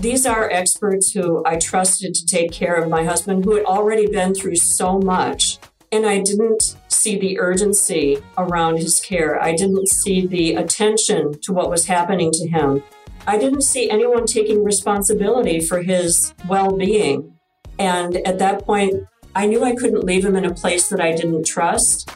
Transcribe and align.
These 0.00 0.26
are 0.26 0.48
experts 0.48 1.10
who 1.10 1.42
I 1.44 1.56
trusted 1.56 2.14
to 2.14 2.24
take 2.24 2.52
care 2.52 2.76
of 2.76 2.88
my 2.88 3.02
husband, 3.02 3.44
who 3.44 3.56
had 3.56 3.64
already 3.64 4.06
been 4.06 4.32
through 4.32 4.54
so 4.54 5.00
much. 5.00 5.58
And 5.90 6.06
I 6.06 6.20
didn't 6.20 6.76
see 6.86 7.18
the 7.18 7.40
urgency 7.40 8.18
around 8.36 8.76
his 8.76 9.00
care. 9.00 9.42
I 9.42 9.56
didn't 9.56 9.88
see 9.88 10.24
the 10.24 10.54
attention 10.54 11.40
to 11.40 11.52
what 11.52 11.68
was 11.68 11.86
happening 11.86 12.30
to 12.30 12.48
him. 12.48 12.84
I 13.26 13.38
didn't 13.38 13.62
see 13.62 13.90
anyone 13.90 14.24
taking 14.24 14.62
responsibility 14.62 15.58
for 15.58 15.82
his 15.82 16.32
well 16.48 16.76
being. 16.76 17.36
And 17.80 18.18
at 18.18 18.38
that 18.38 18.64
point, 18.64 19.04
I 19.34 19.46
knew 19.46 19.64
I 19.64 19.74
couldn't 19.74 20.04
leave 20.04 20.24
him 20.24 20.36
in 20.36 20.44
a 20.44 20.54
place 20.54 20.86
that 20.90 21.00
I 21.00 21.10
didn't 21.10 21.44
trust. 21.44 22.08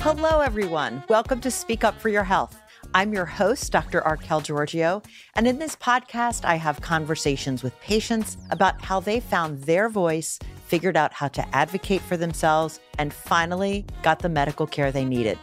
Hello, 0.00 0.40
everyone. 0.40 1.02
Welcome 1.08 1.40
to 1.40 1.50
Speak 1.50 1.82
Up 1.82 1.98
for 1.98 2.10
Your 2.10 2.24
Health. 2.24 2.60
I'm 2.94 3.12
your 3.12 3.26
host, 3.26 3.70
Dr. 3.70 4.00
Arkel 4.00 4.42
Giorgio, 4.42 5.02
and 5.36 5.46
in 5.46 5.58
this 5.58 5.76
podcast, 5.76 6.46
I 6.46 6.56
have 6.56 6.80
conversations 6.80 7.62
with 7.62 7.78
patients 7.80 8.38
about 8.50 8.82
how 8.82 8.98
they 8.98 9.20
found 9.20 9.62
their 9.64 9.90
voice, 9.90 10.38
figured 10.66 10.96
out 10.96 11.12
how 11.12 11.28
to 11.28 11.54
advocate 11.54 12.00
for 12.00 12.16
themselves, 12.16 12.80
and 12.98 13.12
finally 13.12 13.84
got 14.02 14.20
the 14.20 14.30
medical 14.30 14.66
care 14.66 14.90
they 14.90 15.04
needed. 15.04 15.38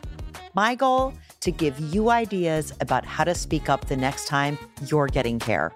My 0.56 0.74
goal 0.74 1.14
to 1.42 1.52
give 1.52 1.80
you 1.80 2.10
ideas 2.10 2.74
about 2.82 3.06
how 3.06 3.24
to 3.24 3.36
speak 3.36 3.70
up 3.70 3.86
the 3.86 3.98
next 3.98 4.28
time 4.28 4.58
you're 4.88 5.08
getting 5.08 5.38
care. 5.38 5.72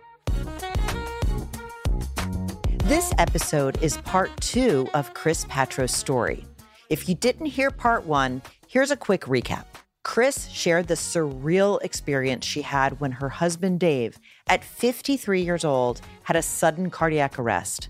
This 2.85 3.13
episode 3.19 3.81
is 3.83 3.97
part 3.97 4.31
two 4.41 4.89
of 4.95 5.13
Kris 5.13 5.45
Patro's 5.47 5.93
story. 5.93 6.45
If 6.89 7.07
you 7.07 7.13
didn't 7.13 7.45
hear 7.45 7.69
part 7.69 8.05
one, 8.05 8.41
here's 8.67 8.89
a 8.89 8.97
quick 8.97 9.21
recap. 9.21 9.65
Kris 10.09 10.49
shared 10.49 10.87
the 10.87 10.95
surreal 10.95 11.79
experience 11.83 12.43
she 12.43 12.63
had 12.63 12.99
when 12.99 13.11
her 13.11 13.29
husband 13.29 13.79
Dave, 13.79 14.17
at 14.47 14.63
53 14.63 15.43
years 15.43 15.63
old, 15.63 16.01
had 16.23 16.35
a 16.35 16.41
sudden 16.41 16.89
cardiac 16.89 17.37
arrest. 17.37 17.89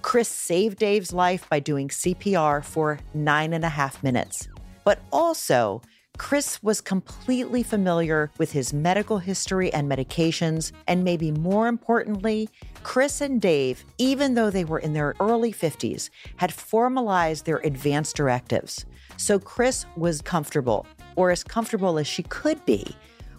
Kris 0.00 0.28
saved 0.28 0.78
Dave's 0.78 1.12
life 1.12 1.48
by 1.50 1.58
doing 1.58 1.88
CPR 1.88 2.64
for 2.64 3.00
nine 3.14 3.52
and 3.52 3.64
a 3.64 3.68
half 3.68 4.00
minutes. 4.04 4.46
But 4.84 5.00
also, 5.10 5.82
Kris 6.18 6.62
was 6.62 6.80
completely 6.80 7.64
familiar 7.64 8.30
with 8.38 8.52
his 8.52 8.72
medical 8.72 9.18
history 9.18 9.72
and 9.72 9.90
medications, 9.90 10.70
and 10.86 11.02
maybe 11.02 11.32
more 11.32 11.66
importantly, 11.66 12.48
Kris 12.84 13.20
and 13.20 13.40
Dave, 13.40 13.84
even 13.98 14.34
though 14.34 14.50
they 14.50 14.64
were 14.64 14.78
in 14.78 14.92
their 14.92 15.16
early 15.18 15.52
50s, 15.52 16.10
had 16.36 16.54
formalized 16.54 17.44
their 17.44 17.58
advanced 17.58 18.14
directives. 18.14 18.86
So 19.16 19.40
Kris 19.40 19.84
was 19.96 20.22
comfortable 20.22 20.86
or 21.16 21.30
as 21.30 21.42
comfortable 21.42 21.98
as 21.98 22.06
she 22.06 22.22
could 22.22 22.64
be 22.64 22.86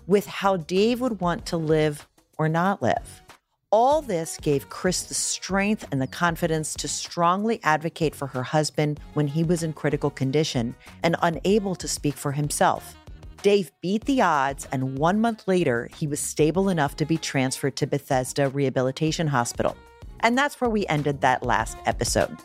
with 0.08 0.26
how 0.26 0.58
Dave 0.58 1.00
would 1.00 1.22
want 1.22 1.46
to 1.48 1.58
live 1.58 2.08
or 2.38 2.50
not 2.50 2.82
live. 2.82 3.22
All 3.70 4.02
this 4.02 4.38
gave 4.42 4.70
Kris 4.70 5.04
the 5.04 5.14
strength 5.14 5.86
and 5.92 6.02
the 6.02 6.08
confidence 6.08 6.74
to 6.76 6.88
strongly 6.88 7.60
advocate 7.64 8.16
for 8.16 8.28
her 8.28 8.44
husband 8.44 9.00
when 9.14 9.28
he 9.28 9.44
was 9.44 9.62
in 9.62 9.74
critical 9.74 10.10
condition 10.10 10.74
and 11.04 11.18
unable 11.22 11.76
to 11.76 11.88
speak 11.88 12.16
for 12.16 12.32
himself. 12.32 12.96
Dave 13.44 13.72
beat 13.82 14.06
the 14.06 14.22
odds, 14.22 14.68
and 14.72 14.98
one 14.98 15.22
month 15.22 15.48
later, 15.48 15.90
he 15.96 16.08
was 16.08 16.20
stable 16.20 16.70
enough 16.70 16.96
to 16.96 17.06
be 17.06 17.18
transferred 17.18 17.76
to 17.76 17.86
Bethesda 17.86 18.50
Rehabilitation 18.50 19.28
Hospital. 19.28 19.76
And 20.22 20.38
that's 20.38 20.60
where 20.60 20.70
we 20.70 20.88
ended 20.88 21.22
that 21.22 21.44
last 21.44 21.78
episode. 21.86 22.38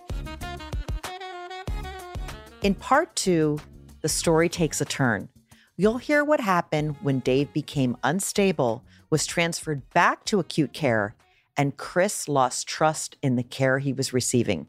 In 2.63 2.75
part 2.75 3.15
two, 3.17 3.59
the 4.03 4.08
story 4.08 4.48
takes 4.48 4.81
a 4.81 4.84
turn. 4.84 5.28
You'll 5.77 5.98
hear 5.98 6.22
what 6.22 6.41
happened 6.41 6.97
when 7.00 7.20
Dave 7.20 7.53
became 7.53 7.97
unstable, 8.03 8.84
was 9.08 9.27
transferred 9.27 9.89
back 9.91 10.25
to 10.27 10.39
acute 10.39 10.72
care, 10.72 11.14
and 11.57 11.77
Kris 11.77 12.29
lost 12.29 12.67
trust 12.67 13.17
in 13.23 13.36
the 13.36 13.42
care 13.42 13.79
he 13.79 13.92
was 13.92 14.12
receiving. 14.12 14.67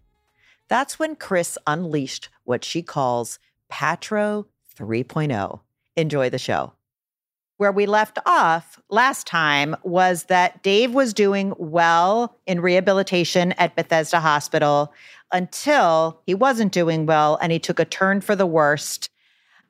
That's 0.69 0.97
when 0.97 1.15
Kris 1.15 1.57
unleashed 1.67 2.29
what 2.45 2.63
she 2.63 2.81
calls 2.81 3.37
Patro 3.69 4.47
3.0. 4.79 5.59
Enjoy 5.95 6.29
the 6.29 6.39
show. 6.39 6.73
Where 7.57 7.71
we 7.71 7.85
left 7.85 8.17
off 8.25 8.79
last 8.89 9.27
time 9.27 9.75
was 9.83 10.25
that 10.25 10.63
Dave 10.63 10.93
was 10.93 11.13
doing 11.13 11.53
well 11.57 12.37
in 12.47 12.61
rehabilitation 12.61 13.51
at 13.53 13.75
Bethesda 13.75 14.19
Hospital 14.19 14.91
until 15.31 16.21
he 16.25 16.33
wasn't 16.33 16.71
doing 16.71 17.05
well 17.05 17.37
and 17.41 17.51
he 17.51 17.59
took 17.59 17.79
a 17.79 17.85
turn 17.85 18.21
for 18.21 18.35
the 18.35 18.47
worst 18.47 19.09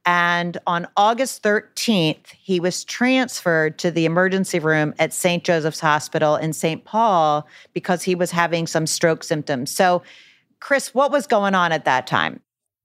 and 0.06 0.58
on 0.68 0.88
August 0.97 1.44
13th, 1.44 2.28
he 2.41 2.59
was 2.59 2.84
transferred 2.84 3.78
to 3.80 3.91
the 3.91 4.06
emergency 4.06 4.59
room 4.59 4.94
at 5.00 5.14
St. 5.14 5.44
Joseph's 5.44 5.80
Hospital 5.80 6.36
in 6.36 6.52
St. 6.52 6.84
Paul 6.84 7.47
because 7.74 8.03
he 8.03 8.14
was 8.14 8.31
having 8.31 8.68
some 8.68 8.86
stroke 8.86 9.24
symptoms. 9.24 9.72
So, 9.72 10.03
Kris, 10.59 10.94
what 10.94 11.12
was 11.12 11.25
going 11.25 11.56
on 11.56 11.72
at 11.72 11.86
that 11.86 12.06
time? 12.08 12.41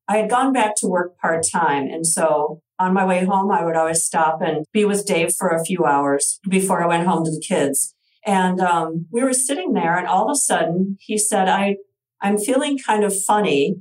I 0.07 0.19
had 0.19 0.31
gone 0.31 0.53
back 0.53 0.75
to 0.77 0.87
work 0.87 1.19
part 1.19 1.45
time. 1.51 1.89
And 1.89 2.07
so 2.07 2.63
on 2.79 2.95
my 2.95 3.05
way 3.05 3.25
home, 3.25 3.51
I 3.51 3.65
would 3.65 3.77
always 3.77 4.05
stop 4.05 4.41
and 4.41 4.65
be 4.73 4.85
with 4.85 5.07
Dave 5.07 5.35
for 5.35 5.49
a 5.49 5.65
few 5.65 5.85
hours 5.85 6.39
before 6.49 6.83
I 6.83 6.87
went 6.87 7.07
home 7.07 7.25
to 7.25 7.31
the 7.31 7.45
kids. 7.47 7.95
And 8.25 8.61
um, 8.61 9.07
we 9.11 9.23
were 9.23 9.33
sitting 9.33 9.73
there, 9.73 9.97
and 9.97 10.07
all 10.07 10.29
of 10.29 10.33
a 10.33 10.37
sudden, 10.37 10.99
he 11.01 11.17
said, 11.17 11.49
I, 11.49 11.77
I'm 12.21 12.37
feeling 12.37 12.79
kind 12.79 13.05
of 13.05 13.19
funny 13.19 13.77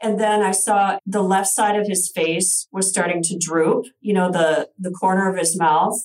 and 0.00 0.20
then 0.20 0.42
I 0.42 0.52
saw 0.52 0.98
the 1.04 1.22
left 1.22 1.48
side 1.48 1.76
of 1.76 1.86
his 1.86 2.10
face 2.14 2.68
was 2.70 2.88
starting 2.88 3.22
to 3.24 3.38
droop, 3.38 3.86
you 4.00 4.14
know, 4.14 4.30
the, 4.30 4.68
the 4.78 4.90
corner 4.90 5.28
of 5.28 5.36
his 5.36 5.58
mouth. 5.58 5.98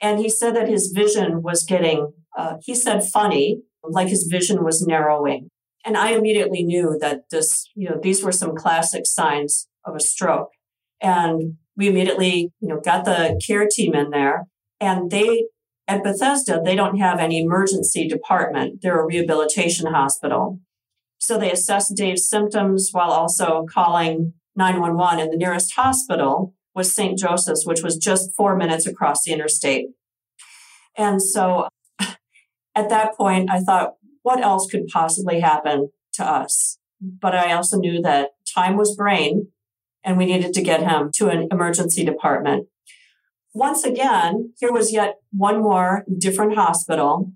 And 0.00 0.18
he 0.18 0.28
said 0.28 0.54
that 0.54 0.68
his 0.68 0.92
vision 0.94 1.42
was 1.42 1.64
getting, 1.64 2.12
uh, 2.36 2.56
he 2.62 2.74
said 2.74 3.04
funny, 3.04 3.62
like 3.82 4.08
his 4.08 4.24
vision 4.30 4.62
was 4.62 4.86
narrowing. 4.86 5.48
And 5.84 5.96
I 5.96 6.10
immediately 6.10 6.62
knew 6.62 6.98
that 7.00 7.30
this, 7.30 7.70
you 7.74 7.88
know, 7.88 7.98
these 8.02 8.22
were 8.22 8.32
some 8.32 8.54
classic 8.54 9.06
signs 9.06 9.68
of 9.84 9.94
a 9.94 10.00
stroke. 10.00 10.50
And 11.00 11.54
we 11.76 11.88
immediately, 11.88 12.52
you 12.60 12.68
know, 12.68 12.80
got 12.80 13.04
the 13.04 13.40
care 13.46 13.66
team 13.70 13.94
in 13.94 14.10
there 14.10 14.46
and 14.80 15.10
they, 15.10 15.46
at 15.88 16.02
Bethesda, 16.02 16.60
they 16.62 16.74
don't 16.74 16.98
have 16.98 17.20
any 17.20 17.40
emergency 17.40 18.08
department. 18.08 18.82
They're 18.82 19.00
a 19.00 19.06
rehabilitation 19.06 19.86
hospital. 19.86 20.60
So 21.26 21.36
they 21.36 21.50
assessed 21.50 21.96
Dave's 21.96 22.30
symptoms 22.30 22.90
while 22.92 23.10
also 23.10 23.66
calling 23.68 24.34
911 24.54 25.18
and 25.18 25.32
the 25.32 25.36
nearest 25.36 25.74
hospital 25.74 26.54
was 26.72 26.94
St. 26.94 27.18
Joseph's, 27.18 27.66
which 27.66 27.82
was 27.82 27.96
just 27.96 28.32
four 28.36 28.54
minutes 28.54 28.86
across 28.86 29.24
the 29.24 29.32
interstate. 29.32 29.88
And 30.96 31.20
so 31.20 31.66
at 31.98 32.88
that 32.90 33.16
point, 33.16 33.50
I 33.50 33.58
thought, 33.58 33.94
what 34.22 34.40
else 34.40 34.70
could 34.70 34.86
possibly 34.86 35.40
happen 35.40 35.90
to 36.14 36.24
us? 36.24 36.78
But 37.00 37.34
I 37.34 37.54
also 37.54 37.76
knew 37.76 38.00
that 38.02 38.30
time 38.54 38.76
was 38.76 38.94
brain 38.94 39.48
and 40.04 40.16
we 40.16 40.26
needed 40.26 40.54
to 40.54 40.62
get 40.62 40.84
him 40.84 41.10
to 41.16 41.28
an 41.28 41.48
emergency 41.50 42.04
department. 42.04 42.68
Once 43.52 43.82
again, 43.82 44.52
here 44.60 44.72
was 44.72 44.92
yet 44.92 45.16
one 45.32 45.60
more 45.60 46.04
different 46.18 46.54
hospital 46.54 47.32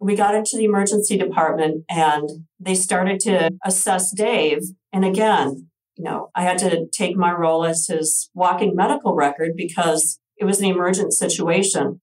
we 0.00 0.16
got 0.16 0.34
into 0.34 0.56
the 0.56 0.64
emergency 0.64 1.18
department 1.18 1.84
and 1.88 2.28
they 2.58 2.74
started 2.74 3.20
to 3.20 3.50
assess 3.64 4.12
Dave. 4.12 4.62
And 4.92 5.04
again, 5.04 5.68
you 5.96 6.04
know, 6.04 6.30
I 6.34 6.42
had 6.42 6.58
to 6.58 6.86
take 6.90 7.16
my 7.16 7.32
role 7.32 7.64
as 7.64 7.86
his 7.86 8.30
walking 8.34 8.74
medical 8.74 9.14
record 9.14 9.52
because 9.56 10.18
it 10.38 10.46
was 10.46 10.58
an 10.60 10.70
emergent 10.70 11.12
situation. 11.12 12.00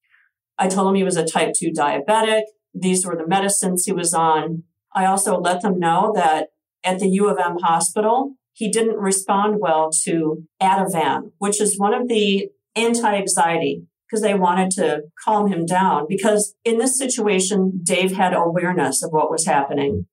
I 0.60 0.68
told 0.68 0.90
him 0.90 0.96
he 0.96 1.04
was 1.04 1.18
a 1.18 1.26
type 1.26 1.54
2 1.58 1.72
diabetic. 1.72 2.44
These 2.74 3.06
were 3.06 3.16
the 3.16 3.28
medicines 3.28 3.86
he 3.86 3.92
was 3.92 4.14
on. 4.14 4.64
I 4.94 5.06
also 5.06 5.40
let 5.40 5.62
them 5.62 5.80
know 5.80 6.12
that 6.16 6.50
at 6.84 7.00
the 7.00 7.10
U 7.10 7.28
of 7.28 7.40
M 7.40 7.58
hospital, 7.58 8.36
he 8.54 8.70
didn't 8.70 8.98
respond 8.98 9.58
well 9.60 9.90
to 10.04 10.44
Ativan, 10.62 11.32
which 11.40 11.60
is 11.60 11.80
one 11.80 11.96
of 11.96 12.08
the 12.08 12.50
anti-anxiety 12.76 13.84
because 14.08 14.22
they 14.22 14.34
wanted 14.34 14.72
to 14.72 15.02
calm 15.24 15.52
him 15.52 15.66
down. 15.66 16.06
Because 16.08 16.56
in 16.64 16.78
this 16.78 16.98
situation, 16.98 17.82
Dave 17.84 18.14
had 18.14 18.34
awareness 18.34 19.04
of 19.04 19.12
what 19.12 19.30
was 19.30 19.46
happening. 19.46 20.08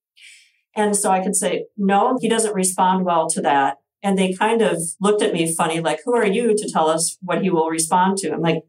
And 0.77 0.97
so 0.97 1.11
I 1.11 1.23
could 1.23 1.37
say, 1.37 1.67
no, 1.77 2.19
he 2.21 2.29
doesn't 2.29 2.55
respond 2.55 3.05
well 3.05 3.29
to 3.31 3.41
that. 3.43 3.77
And 4.03 4.19
they 4.19 4.35
kind 4.35 4.61
of 4.61 4.83
looked 5.01 5.23
at 5.23 5.33
me 5.33 5.53
funny, 5.53 5.81
like, 5.81 6.01
who 6.05 6.15
are 6.15 6.27
you 6.27 6.55
to 6.57 6.71
tell 6.71 6.89
us 6.89 7.17
what 7.23 7.43
he 7.43 7.51
will 7.51 7.71
respond 7.71 8.19
to? 8.19 8.33
I'm 8.33 8.43
like, 8.43 8.63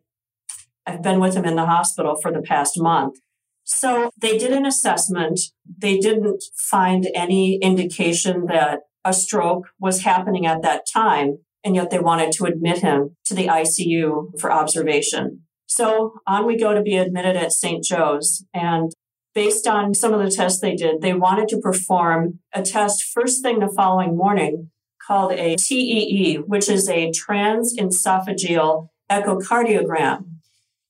I've 0.85 1.01
been 1.01 1.19
with 1.19 1.35
him 1.35 1.45
in 1.45 1.55
the 1.55 1.65
hospital 1.65 2.15
for 2.21 2.31
the 2.31 2.41
past 2.41 2.79
month. 2.79 3.15
So 3.63 4.11
they 4.15 4.37
did 4.37 4.51
an 4.51 4.65
assessment. 4.65 5.39
They 5.65 5.97
didn't 5.97 6.43
find 6.55 7.07
any 7.15 7.55
indication 7.55 8.45
that 8.45 8.81
a 9.03 9.11
stroke 9.11 9.69
was 9.79 10.03
happening 10.03 10.45
at 10.45 10.61
that 10.61 10.85
time 10.91 11.39
and 11.65 11.75
yet 11.75 11.89
they 11.89 11.99
wanted 11.99 12.31
to 12.33 12.45
admit 12.45 12.79
him 12.79 13.17
to 13.25 13.33
the 13.33 13.47
ICU 13.47 14.39
for 14.39 14.51
observation. 14.51 15.41
So 15.65 16.19
on 16.27 16.45
we 16.45 16.57
go 16.57 16.73
to 16.73 16.81
be 16.81 16.95
admitted 16.95 17.35
at 17.35 17.51
St. 17.51 17.83
Joe's. 17.83 18.45
And 18.53 18.93
based 19.33 19.67
on 19.67 19.93
some 19.95 20.13
of 20.13 20.23
the 20.23 20.29
tests 20.29 20.61
they 20.61 20.75
did, 20.75 21.01
they 21.01 21.13
wanted 21.13 21.49
to 21.49 21.59
perform 21.59 22.39
a 22.53 22.61
test 22.61 23.03
first 23.03 23.41
thing 23.41 23.59
the 23.59 23.67
following 23.75 24.15
morning 24.15 24.69
called 25.05 25.33
a 25.33 25.55
TEE, 25.55 26.35
which 26.45 26.69
is 26.69 26.87
a 26.87 27.11
transesophageal 27.11 28.87
echocardiogram. 29.11 30.25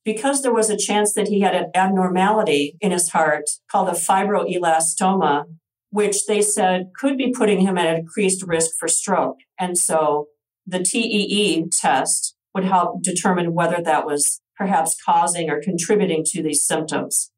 because 0.06 0.44
there 0.44 0.54
was 0.54 0.70
a 0.70 0.78
chance 0.78 1.14
that 1.14 1.28
he 1.28 1.42
had 1.42 1.56
an 1.56 1.72
abnormality 1.74 2.78
in 2.80 2.92
his 2.92 3.10
heart 3.10 3.50
called 3.70 3.90
a 3.90 3.94
fibroelastoma, 3.94 5.46
which 5.90 6.28
they 6.28 6.42
said 6.42 6.92
could 6.98 7.18
be 7.18 7.32
putting 7.32 7.62
him 7.62 7.78
at 7.78 7.98
increased 7.98 8.46
risk 8.46 8.72
for 8.80 8.88
stroke. 8.88 9.38
And 9.60 9.78
so 9.78 10.28
the 10.66 10.80
TEE 10.80 11.66
test 11.72 12.36
would 12.54 12.66
help 12.66 13.02
determine 13.04 13.54
whether 13.54 13.82
that 13.84 14.06
was 14.06 14.42
perhaps 14.58 14.98
causing 15.04 15.50
or 15.50 15.62
contributing 15.62 16.24
to 16.26 16.42
these 16.42 16.64
symptoms. 16.64 17.32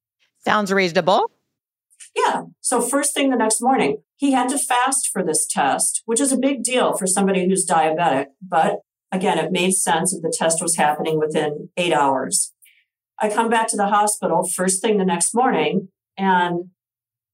Sounds 0.45 0.71
reasonable. 0.71 1.31
Yeah. 2.15 2.44
So, 2.62 2.81
first 2.81 3.13
thing 3.13 3.29
the 3.29 3.35
next 3.35 3.62
morning, 3.62 3.97
he 4.15 4.31
had 4.31 4.50
to 4.50 4.57
fast 4.57 5.09
for 5.12 5.24
this 5.24 5.45
test, 5.45 6.03
which 6.06 6.19
is 6.19 6.31
a 6.31 6.38
big 6.38 6.63
deal 6.63 6.95
for 6.95 7.06
somebody 7.06 7.47
who's 7.47 7.65
diabetic. 7.65 8.27
But 8.41 8.79
again, 9.12 9.38
it 9.38 9.51
made 9.51 9.71
sense 9.71 10.13
if 10.13 10.21
the 10.21 10.33
test 10.35 10.62
was 10.62 10.77
happening 10.77 11.19
within 11.19 11.69
eight 11.77 11.94
hours. 11.94 12.53
I 13.19 13.30
come 13.30 13.50
back 13.50 13.68
to 13.69 13.77
the 13.77 13.88
hospital 13.88 14.47
first 14.47 14.81
thing 14.81 14.97
the 14.97 15.06
next 15.06 15.33
morning, 15.33 15.89
and 16.18 16.69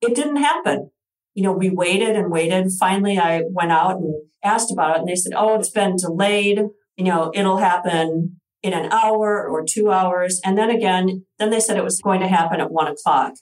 it 0.01 0.15
didn't 0.15 0.37
happen. 0.37 0.91
You 1.33 1.43
know, 1.43 1.51
we 1.51 1.69
waited 1.69 2.15
and 2.15 2.31
waited. 2.31 2.71
Finally, 2.79 3.17
I 3.17 3.43
went 3.49 3.71
out 3.71 3.97
and 3.97 4.13
asked 4.43 4.71
about 4.71 4.95
it, 4.95 4.99
and 4.99 5.07
they 5.07 5.15
said, 5.15 5.33
Oh, 5.35 5.55
it's 5.55 5.69
been 5.69 5.95
delayed. 5.95 6.59
You 6.97 7.03
know, 7.05 7.31
it'll 7.33 7.57
happen 7.57 8.39
in 8.61 8.73
an 8.73 8.91
hour 8.91 9.45
or 9.45 9.63
two 9.67 9.91
hours. 9.91 10.39
And 10.45 10.57
then 10.57 10.69
again, 10.69 11.25
then 11.37 11.49
they 11.49 11.59
said 11.59 11.77
it 11.77 11.83
was 11.83 11.99
going 12.01 12.21
to 12.21 12.27
happen 12.27 12.61
at 12.61 12.71
one 12.71 12.87
o'clock. 12.87 13.33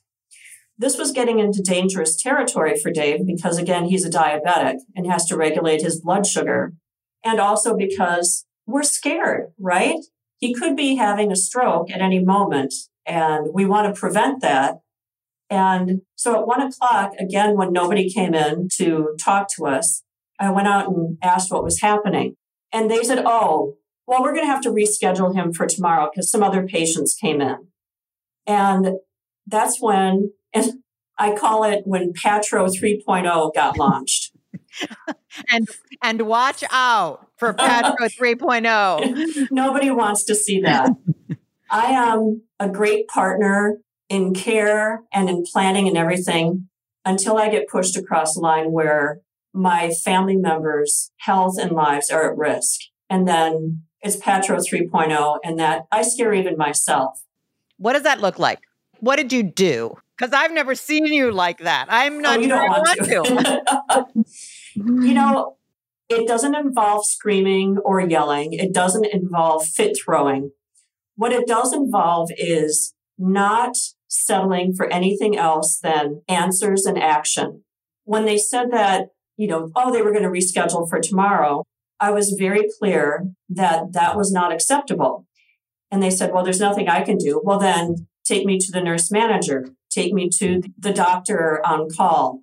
This 0.78 0.98
was 0.98 1.12
getting 1.12 1.38
into 1.38 1.62
dangerous 1.62 2.20
territory 2.20 2.76
for 2.82 2.92
Dave 2.92 3.26
because, 3.28 3.60
again, 3.60 3.86
he's 3.86 4.04
a 4.04 4.10
diabetic 4.10 4.78
and 4.96 5.06
has 5.06 5.26
to 5.26 5.38
regulate 5.38 5.84
his 5.84 6.02
blood 6.02 6.26
sugar. 6.26 6.74
And 7.24 7.40
also 7.40 7.78
because 7.78 8.46
we're 8.66 8.82
scared, 8.82 9.52
right? 9.60 10.00
He 10.40 10.56
could 10.56 10.76
be 10.76 10.96
having 10.96 11.32
a 11.32 11.36
stroke 11.36 11.92
at 11.92 12.02
any 12.02 12.18
moment, 12.18 12.74
and 13.06 13.54
we 13.54 13.64
want 13.64 13.94
to 13.94 14.00
prevent 14.00 14.42
that. 14.42 14.78
And 15.52 16.02
so 16.16 16.40
at 16.40 16.48
one 16.48 16.62
o'clock, 16.62 17.12
again, 17.20 17.58
when 17.58 17.74
nobody 17.74 18.10
came 18.10 18.34
in 18.34 18.70
to 18.78 19.16
talk 19.20 19.50
to 19.58 19.68
us, 19.68 20.02
I 20.40 20.50
went 20.50 20.70
out 20.70 20.88
and 20.88 21.18
asked 21.22 21.52
what 21.52 21.64
was 21.64 21.82
happening. 21.82 22.38
And 22.72 22.90
they 22.90 23.04
said, 23.04 23.22
Oh, 23.26 23.76
well, 24.08 24.24
we're 24.24 24.34
going 24.34 24.46
to 24.46 24.52
have 24.52 24.62
to 24.62 24.70
reschedule 24.70 25.36
him 25.36 25.52
for 25.52 25.68
tomorrow 25.68 26.10
because 26.10 26.32
some 26.32 26.42
other 26.42 26.66
patients 26.66 27.14
came 27.14 27.42
in. 27.42 27.68
And 28.48 28.96
that's 29.46 29.82
when, 29.82 30.32
and 30.54 30.72
I 31.18 31.36
call 31.36 31.66
it 31.66 31.82
when 31.86 32.14
Patro 32.14 32.68
3.0 32.68 33.54
got 33.54 33.78
launched. 33.78 34.32
and 35.50 35.68
and 36.02 36.22
watch 36.24 36.64
out 36.72 37.28
for 37.36 37.54
Patro 37.54 38.08
3.0. 38.08 39.52
Nobody 39.52 39.92
wants 39.92 40.24
to 40.26 40.36
see 40.36 40.62
that. 40.62 40.90
I 41.70 41.88
am 41.88 42.44
a 42.60 42.70
great 42.70 43.08
partner 43.08 43.78
in 44.12 44.34
care 44.34 45.04
and 45.14 45.30
in 45.30 45.42
planning 45.44 45.88
and 45.88 45.98
everything 45.98 46.68
until 47.06 47.38
I 47.38 47.50
get 47.50 47.70
pushed 47.70 47.96
across 47.96 48.34
the 48.34 48.42
line 48.42 48.74
where 48.74 49.22
my 49.54 49.92
family 50.04 50.36
members' 50.36 51.12
health 51.18 51.58
and 51.58 51.72
lives 51.72 52.10
are 52.10 52.30
at 52.30 52.38
risk. 52.38 52.82
And 53.10 53.26
then 53.26 53.84
it's 54.02 54.18
Patro 54.18 54.58
3.0, 54.58 55.40
and 55.46 55.58
that 55.60 55.84
I 55.92 56.02
scare 56.02 56.34
even 56.34 56.58
myself. 56.58 57.24
What 57.78 57.94
does 57.94 58.04
that 58.04 58.20
look 58.20 58.38
like? 58.38 58.60
What 59.00 59.16
did 59.16 59.32
you 59.32 59.44
do? 59.44 59.96
Because 60.18 60.34
I've 60.34 60.52
never 60.52 60.76
seen 60.76 61.06
you 61.06 61.32
like 61.32 61.60
that. 61.60 61.86
I'm 61.88 62.18
oh, 62.18 62.20
not 62.20 62.38
oh, 62.38 62.42
you 62.42 62.48
sure 62.50 62.58
I 62.58 62.68
want, 62.68 63.00
want 63.00 63.00
to. 63.00 64.24
to. 64.26 64.26
Mm-hmm. 64.78 65.02
you 65.02 65.14
know, 65.14 65.58
it 66.08 66.26
doesn't 66.26 66.56
involve 66.56 67.06
screaming 67.06 67.78
or 67.84 68.00
yelling. 68.00 68.54
It 68.54 68.74
doesn't 68.74 69.04
involve 69.04 69.66
fit 69.66 69.98
throwing. 70.02 70.52
What 71.18 71.34
it 71.34 71.46
does 71.46 71.74
involve 71.74 72.30
is 72.38 72.94
not 73.18 73.76
settling 74.12 74.74
for 74.74 74.92
anything 74.92 75.38
else 75.38 75.80
than 75.82 76.22
answers 76.28 76.86
and 76.86 77.02
action. 77.02 77.64
When 78.04 78.26
they 78.26 78.38
said 78.38 78.70
that, 78.72 79.08
you 79.38 79.48
know, 79.48 79.72
oh, 79.76 79.92
they 79.92 80.02
were 80.02 80.12
going 80.12 80.24
to 80.24 80.30
reschedule 80.30 80.88
for 80.90 81.00
tomorrow, 81.00 81.64
I 82.00 82.12
was 82.12 82.36
very 82.38 82.68
clear 82.78 83.28
that 83.50 83.94
that 83.94 84.18
was 84.18 84.32
not 84.32 84.52
acceptable. 84.52 85.26
And 85.90 86.04
they 86.04 86.10
said, 86.10 86.34
well, 86.34 86.44
there's 86.44 86.60
nothing 86.60 86.90
I 86.90 87.02
can 87.02 87.18
do. 87.18 87.42
Well, 87.44 87.60
then 87.60 88.08
take 88.26 88.46
me 88.46 88.60
to 88.60 88.72
the 88.72 88.82
nurse 88.82 89.12
manager, 89.12 89.70
take 89.90 90.14
me 90.14 90.30
to 90.38 90.62
the 90.78 90.94
doctor 90.94 91.62
on 91.66 91.90
call. 91.90 92.42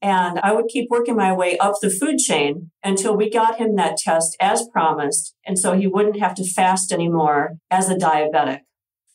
And 0.00 0.38
I 0.40 0.52
would 0.52 0.68
keep 0.68 0.88
working 0.90 1.16
my 1.16 1.32
way 1.32 1.58
up 1.58 1.74
the 1.80 1.90
food 1.90 2.18
chain 2.18 2.70
until 2.82 3.16
we 3.16 3.30
got 3.30 3.58
him 3.58 3.76
that 3.76 3.96
test 3.96 4.36
as 4.40 4.68
promised. 4.68 5.34
And 5.44 5.58
so 5.58 5.72
he 5.74 5.86
wouldn't 5.86 6.20
have 6.20 6.34
to 6.36 6.44
fast 6.44 6.92
anymore 6.92 7.58
as 7.70 7.88
a 7.88 7.94
diabetic. 7.94 8.60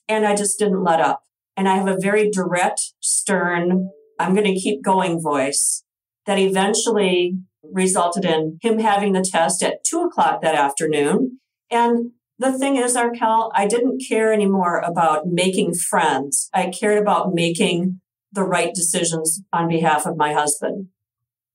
And 0.07 0.25
I 0.25 0.35
just 0.35 0.59
didn't 0.59 0.83
let 0.83 1.01
up. 1.01 1.23
And 1.57 1.67
I 1.67 1.75
have 1.75 1.87
a 1.87 1.97
very 1.99 2.29
direct, 2.29 2.79
stern, 3.01 3.89
I'm 4.19 4.33
going 4.33 4.45
to 4.45 4.59
keep 4.59 4.83
going 4.83 5.21
voice 5.21 5.83
that 6.25 6.39
eventually 6.39 7.39
resulted 7.63 8.23
in 8.25 8.59
him 8.61 8.79
having 8.79 9.13
the 9.13 9.27
test 9.27 9.63
at 9.63 9.83
two 9.83 10.01
o'clock 10.01 10.41
that 10.41 10.55
afternoon. 10.55 11.39
And 11.69 12.11
the 12.39 12.57
thing 12.57 12.75
is, 12.75 12.95
Arkel, 12.95 13.51
I 13.55 13.65
didn't 13.65 14.03
care 14.07 14.31
anymore 14.31 14.79
about 14.79 15.27
making 15.27 15.73
friends. 15.73 16.49
I 16.53 16.69
cared 16.69 17.01
about 17.01 17.33
making 17.33 18.01
the 18.31 18.43
right 18.43 18.73
decisions 18.73 19.41
on 19.51 19.67
behalf 19.67 20.05
of 20.05 20.17
my 20.17 20.33
husband 20.33 20.89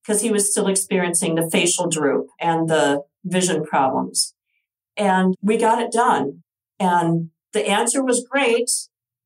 because 0.02 0.22
he 0.22 0.32
was 0.32 0.50
still 0.50 0.66
experiencing 0.66 1.36
the 1.36 1.48
facial 1.48 1.88
droop 1.88 2.26
and 2.40 2.68
the 2.68 3.02
vision 3.24 3.64
problems. 3.64 4.34
And 4.96 5.34
we 5.40 5.56
got 5.56 5.80
it 5.80 5.92
done. 5.92 6.42
And 6.80 7.30
the 7.52 7.68
answer 7.68 8.04
was 8.04 8.26
great. 8.28 8.68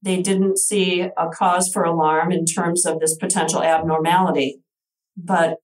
They 0.02 0.22
didn't 0.22 0.58
see 0.58 1.00
a 1.00 1.28
cause 1.32 1.70
for 1.72 1.82
alarm 1.82 2.32
in 2.32 2.44
terms 2.44 2.86
of 2.86 3.00
this 3.00 3.16
potential 3.16 3.62
abnormality. 3.62 4.60
But 5.16 5.56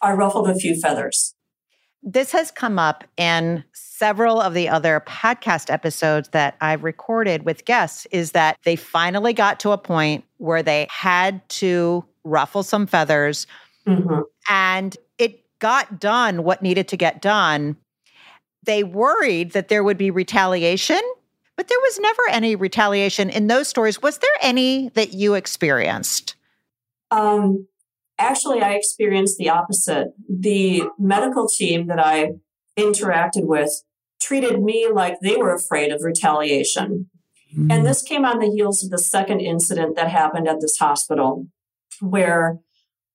I 0.00 0.12
ruffled 0.12 0.48
a 0.48 0.54
few 0.54 0.78
feathers. 0.78 1.34
This 2.02 2.32
has 2.32 2.50
come 2.50 2.78
up 2.78 3.04
in 3.16 3.62
several 3.72 4.40
of 4.40 4.54
the 4.54 4.68
other 4.68 5.00
podcast 5.06 5.72
episodes 5.72 6.30
that 6.30 6.56
I've 6.60 6.82
recorded 6.82 7.44
with 7.44 7.64
guests 7.64 8.06
is 8.10 8.32
that 8.32 8.56
they 8.64 8.74
finally 8.74 9.32
got 9.32 9.60
to 9.60 9.70
a 9.70 9.78
point 9.78 10.24
where 10.38 10.62
they 10.62 10.88
had 10.90 11.48
to 11.50 12.04
ruffle 12.24 12.64
some 12.64 12.88
feathers 12.88 13.46
mm-hmm. 13.86 14.20
and 14.48 14.96
it 15.18 15.44
got 15.60 16.00
done 16.00 16.42
what 16.42 16.62
needed 16.62 16.88
to 16.88 16.96
get 16.96 17.22
done. 17.22 17.76
They 18.64 18.82
worried 18.82 19.52
that 19.52 19.68
there 19.68 19.84
would 19.84 19.98
be 19.98 20.10
retaliation, 20.10 21.00
but 21.62 21.68
there 21.68 21.78
was 21.80 22.00
never 22.00 22.22
any 22.32 22.56
retaliation 22.56 23.30
in 23.30 23.46
those 23.46 23.68
stories. 23.68 24.02
Was 24.02 24.18
there 24.18 24.36
any 24.40 24.88
that 24.94 25.12
you 25.12 25.34
experienced? 25.34 26.34
Um, 27.12 27.68
Actually, 28.18 28.62
I 28.62 28.72
experienced 28.72 29.38
the 29.38 29.48
opposite. 29.48 30.08
The 30.28 30.82
medical 30.98 31.46
team 31.46 31.86
that 31.86 32.00
I 32.00 32.32
interacted 32.76 33.46
with 33.46 33.70
treated 34.20 34.60
me 34.60 34.88
like 34.92 35.20
they 35.22 35.36
were 35.36 35.54
afraid 35.54 35.92
of 35.92 36.02
retaliation. 36.02 37.08
Mm-hmm. 37.52 37.70
And 37.70 37.86
this 37.86 38.02
came 38.02 38.24
on 38.24 38.40
the 38.40 38.50
heels 38.50 38.82
of 38.82 38.90
the 38.90 38.98
second 38.98 39.38
incident 39.38 39.94
that 39.94 40.08
happened 40.08 40.48
at 40.48 40.60
this 40.60 40.78
hospital, 40.78 41.46
where 42.00 42.58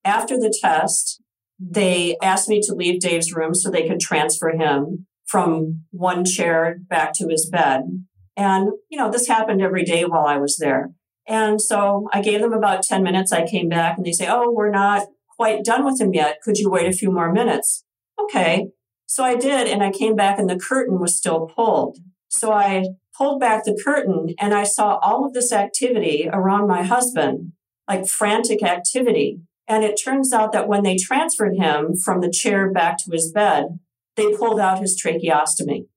after 0.06 0.38
the 0.38 0.58
test, 0.62 1.22
they 1.60 2.16
asked 2.22 2.48
me 2.48 2.62
to 2.62 2.74
leave 2.74 3.02
Dave's 3.02 3.34
room 3.34 3.54
so 3.54 3.70
they 3.70 3.88
could 3.88 4.00
transfer 4.00 4.52
him 4.52 5.06
from 5.26 5.82
one 5.92 6.24
chair 6.24 6.78
back 6.88 7.12
to 7.16 7.28
his 7.28 7.50
bed. 7.50 8.07
And, 8.38 8.70
you 8.90 8.98
know, 8.98 9.12
this 9.12 9.28
happened 9.28 9.62
every 9.62 9.84
day 9.84 10.06
while 10.06 10.26
I 10.26 10.38
was 10.38 10.58
there. 10.58 10.92
And 11.28 11.60
so 11.60 12.08
I 12.14 12.22
gave 12.22 12.40
them 12.40 12.54
about 12.54 12.84
10 12.84 13.04
minutes. 13.04 13.34
I 13.34 13.46
came 13.46 13.68
back 13.68 13.98
and 13.98 14.06
they 14.06 14.14
say, 14.14 14.28
Oh, 14.30 14.52
we're 14.52 14.72
not 14.72 15.08
quite 15.36 15.66
done 15.66 15.84
with 15.84 16.00
him 16.00 16.14
yet. 16.14 16.40
Could 16.42 16.58
you 16.58 16.70
wait 16.70 16.88
a 16.88 16.96
few 16.96 17.12
more 17.12 17.34
minutes? 17.34 17.84
Okay. 18.20 18.70
So 19.08 19.24
I 19.24 19.36
did. 19.36 19.68
And 19.68 19.84
I 19.84 19.92
came 19.92 20.16
back 20.16 20.40
and 20.40 20.50
the 20.50 20.60
curtain 20.60 21.00
was 21.00 21.18
still 21.18 21.48
pulled. 21.48 21.98
So 22.30 22.52
I 22.54 22.86
pulled 23.18 23.40
back 23.40 23.64
the 23.64 23.80
curtain 23.84 24.36
and 24.40 24.54
I 24.54 24.64
saw 24.64 24.98
all 24.98 25.26
of 25.26 25.34
this 25.34 25.52
activity 25.52 26.30
around 26.32 26.68
my 26.68 26.84
husband, 26.84 27.54
like 27.88 28.08
frantic 28.08 28.64
activity. 28.64 29.40
And 29.68 29.84
it 29.84 30.00
turns 30.02 30.32
out 30.32 30.54
that 30.54 30.68
when 30.68 30.84
they 30.84 30.96
transferred 30.96 31.58
him 31.58 31.96
from 31.96 32.22
the 32.22 32.32
chair 32.32 32.72
back 32.72 32.98
to 33.00 33.12
his 33.12 33.32
bed, 33.32 33.80
they 34.16 34.34
pulled 34.36 34.60
out 34.60 34.80
his 34.80 35.02
tracheostomy. 35.02 35.88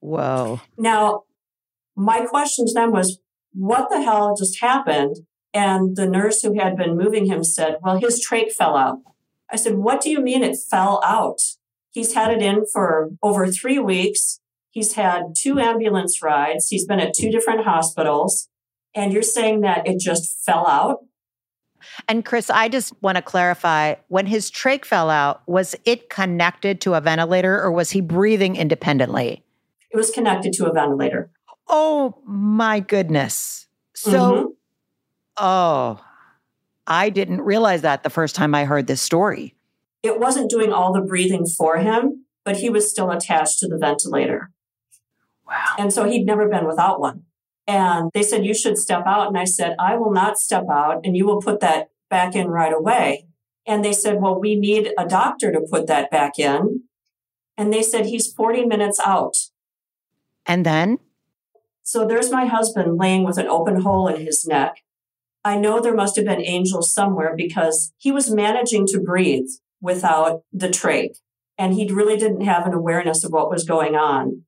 Whoa. 0.00 0.60
Now, 0.76 1.22
my 1.98 2.24
question 2.24 2.66
to 2.66 2.72
them 2.72 2.92
was, 2.92 3.18
what 3.52 3.88
the 3.90 4.02
hell 4.02 4.34
just 4.36 4.60
happened? 4.60 5.16
And 5.52 5.96
the 5.96 6.08
nurse 6.08 6.42
who 6.42 6.58
had 6.58 6.76
been 6.76 6.96
moving 6.96 7.26
him 7.26 7.42
said, 7.42 7.78
well, 7.82 7.98
his 7.98 8.24
trach 8.24 8.52
fell 8.52 8.76
out. 8.76 8.98
I 9.50 9.56
said, 9.56 9.76
what 9.76 10.00
do 10.00 10.10
you 10.10 10.20
mean 10.20 10.42
it 10.42 10.56
fell 10.70 11.00
out? 11.04 11.40
He's 11.90 12.14
had 12.14 12.30
it 12.30 12.42
in 12.42 12.64
for 12.72 13.10
over 13.22 13.46
three 13.46 13.78
weeks. 13.78 14.40
He's 14.70 14.92
had 14.92 15.34
two 15.36 15.58
ambulance 15.58 16.22
rides. 16.22 16.68
He's 16.68 16.86
been 16.86 17.00
at 17.00 17.14
two 17.14 17.30
different 17.30 17.64
hospitals. 17.64 18.48
And 18.94 19.12
you're 19.12 19.22
saying 19.22 19.62
that 19.62 19.86
it 19.88 19.98
just 19.98 20.44
fell 20.44 20.66
out? 20.66 20.98
And 22.08 22.24
Kris, 22.24 22.50
I 22.50 22.68
just 22.68 22.92
want 23.02 23.16
to 23.16 23.22
clarify 23.22 23.94
when 24.08 24.26
his 24.26 24.50
trach 24.50 24.84
fell 24.84 25.10
out, 25.10 25.42
was 25.46 25.74
it 25.84 26.10
connected 26.10 26.80
to 26.82 26.94
a 26.94 27.00
ventilator 27.00 27.60
or 27.60 27.72
was 27.72 27.90
he 27.90 28.00
breathing 28.00 28.56
independently? 28.56 29.42
It 29.90 29.96
was 29.96 30.10
connected 30.10 30.52
to 30.54 30.66
a 30.66 30.72
ventilator. 30.72 31.30
Oh 31.68 32.18
my 32.24 32.80
goodness. 32.80 33.66
So, 33.94 34.10
mm-hmm. 34.10 34.46
oh, 35.36 36.00
I 36.86 37.10
didn't 37.10 37.42
realize 37.42 37.82
that 37.82 38.02
the 38.02 38.10
first 38.10 38.34
time 38.34 38.54
I 38.54 38.64
heard 38.64 38.86
this 38.86 39.02
story. 39.02 39.54
It 40.02 40.18
wasn't 40.18 40.50
doing 40.50 40.72
all 40.72 40.92
the 40.92 41.00
breathing 41.00 41.44
for 41.46 41.78
him, 41.78 42.24
but 42.44 42.56
he 42.56 42.70
was 42.70 42.90
still 42.90 43.10
attached 43.10 43.58
to 43.58 43.68
the 43.68 43.76
ventilator. 43.76 44.50
Wow. 45.46 45.74
And 45.78 45.92
so 45.92 46.04
he'd 46.04 46.24
never 46.24 46.48
been 46.48 46.66
without 46.66 47.00
one. 47.00 47.24
And 47.66 48.10
they 48.14 48.22
said, 48.22 48.46
You 48.46 48.54
should 48.54 48.78
step 48.78 49.02
out. 49.06 49.28
And 49.28 49.36
I 49.36 49.44
said, 49.44 49.76
I 49.78 49.96
will 49.96 50.12
not 50.12 50.38
step 50.38 50.64
out, 50.72 51.00
and 51.04 51.16
you 51.16 51.26
will 51.26 51.40
put 51.40 51.60
that 51.60 51.90
back 52.08 52.34
in 52.34 52.48
right 52.48 52.72
away. 52.72 53.26
And 53.66 53.84
they 53.84 53.92
said, 53.92 54.20
Well, 54.20 54.40
we 54.40 54.54
need 54.54 54.92
a 54.96 55.06
doctor 55.06 55.52
to 55.52 55.60
put 55.60 55.86
that 55.88 56.10
back 56.10 56.38
in. 56.38 56.84
And 57.58 57.72
they 57.72 57.82
said, 57.82 58.06
He's 58.06 58.32
40 58.32 58.64
minutes 58.64 58.98
out. 59.04 59.36
And 60.46 60.64
then? 60.64 60.98
So 61.88 62.06
there's 62.06 62.30
my 62.30 62.44
husband 62.44 62.98
laying 62.98 63.24
with 63.24 63.38
an 63.38 63.46
open 63.46 63.80
hole 63.80 64.08
in 64.08 64.20
his 64.20 64.44
neck. 64.44 64.82
I 65.42 65.56
know 65.56 65.80
there 65.80 65.94
must 65.94 66.16
have 66.16 66.26
been 66.26 66.42
angels 66.42 66.92
somewhere 66.92 67.32
because 67.34 67.94
he 67.96 68.12
was 68.12 68.30
managing 68.30 68.86
to 68.88 69.00
breathe 69.00 69.48
without 69.80 70.42
the 70.52 70.68
trach. 70.68 71.16
And 71.56 71.72
he 71.72 71.90
really 71.90 72.18
didn't 72.18 72.42
have 72.42 72.66
an 72.66 72.74
awareness 72.74 73.24
of 73.24 73.32
what 73.32 73.48
was 73.48 73.64
going 73.64 73.94
on. 73.94 74.42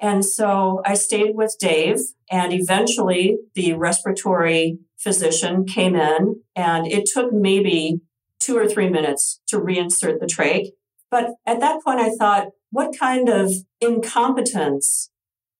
And 0.00 0.24
so 0.24 0.80
I 0.86 0.94
stayed 0.94 1.36
with 1.36 1.56
Dave, 1.60 1.98
and 2.30 2.54
eventually 2.54 3.40
the 3.54 3.74
respiratory 3.74 4.78
physician 4.96 5.66
came 5.66 5.96
in, 5.96 6.40
and 6.54 6.86
it 6.86 7.04
took 7.04 7.30
maybe 7.30 8.00
two 8.40 8.56
or 8.56 8.66
three 8.66 8.88
minutes 8.88 9.42
to 9.48 9.60
reinsert 9.60 10.18
the 10.18 10.24
trach. 10.24 10.68
But 11.10 11.34
at 11.44 11.60
that 11.60 11.84
point, 11.84 12.00
I 12.00 12.16
thought, 12.18 12.52
what 12.70 12.98
kind 12.98 13.28
of 13.28 13.52
incompetence 13.82 15.10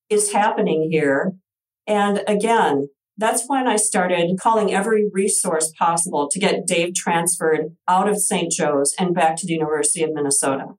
is 0.08 0.32
happening 0.32 0.88
here? 0.90 1.32
And 1.86 2.22
again, 2.26 2.88
that's 3.18 3.44
when 3.46 3.66
I 3.66 3.76
started 3.76 4.38
calling 4.38 4.75
every 4.75 5.08
resource 5.10 5.72
possible 5.78 6.28
to 6.30 6.38
get 6.38 6.66
Dave 6.66 6.94
transferred 6.94 7.76
out 7.88 8.08
of 8.08 8.18
St. 8.18 8.52
Joe's 8.52 8.94
and 8.98 9.14
back 9.14 9.36
to 9.36 9.46
the 9.46 9.54
University 9.54 10.02
of 10.02 10.12
Minnesota. 10.12 10.75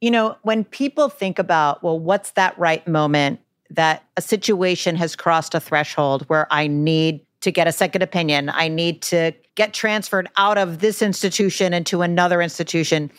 You 0.00 0.10
know, 0.10 0.36
when 0.42 0.64
people 0.64 1.08
think 1.08 1.38
about, 1.38 1.82
well, 1.82 1.98
what's 1.98 2.32
that 2.32 2.58
right 2.58 2.86
moment 2.86 3.40
that 3.70 4.04
a 4.16 4.22
situation 4.22 4.96
has 4.96 5.14
crossed 5.14 5.54
a 5.54 5.60
threshold 5.60 6.24
where 6.28 6.46
I 6.50 6.66
need 6.66 7.20
to 7.40 7.50
get 7.50 7.66
a 7.66 7.72
second 7.72 8.02
opinion, 8.02 8.50
I 8.50 8.68
need 8.68 9.02
to 9.02 9.32
get 9.54 9.72
transferred 9.72 10.28
out 10.36 10.58
of 10.58 10.78
this 10.78 11.02
institution 11.02 11.74
into 11.74 12.02
another 12.02 12.40
institution, 12.40 13.10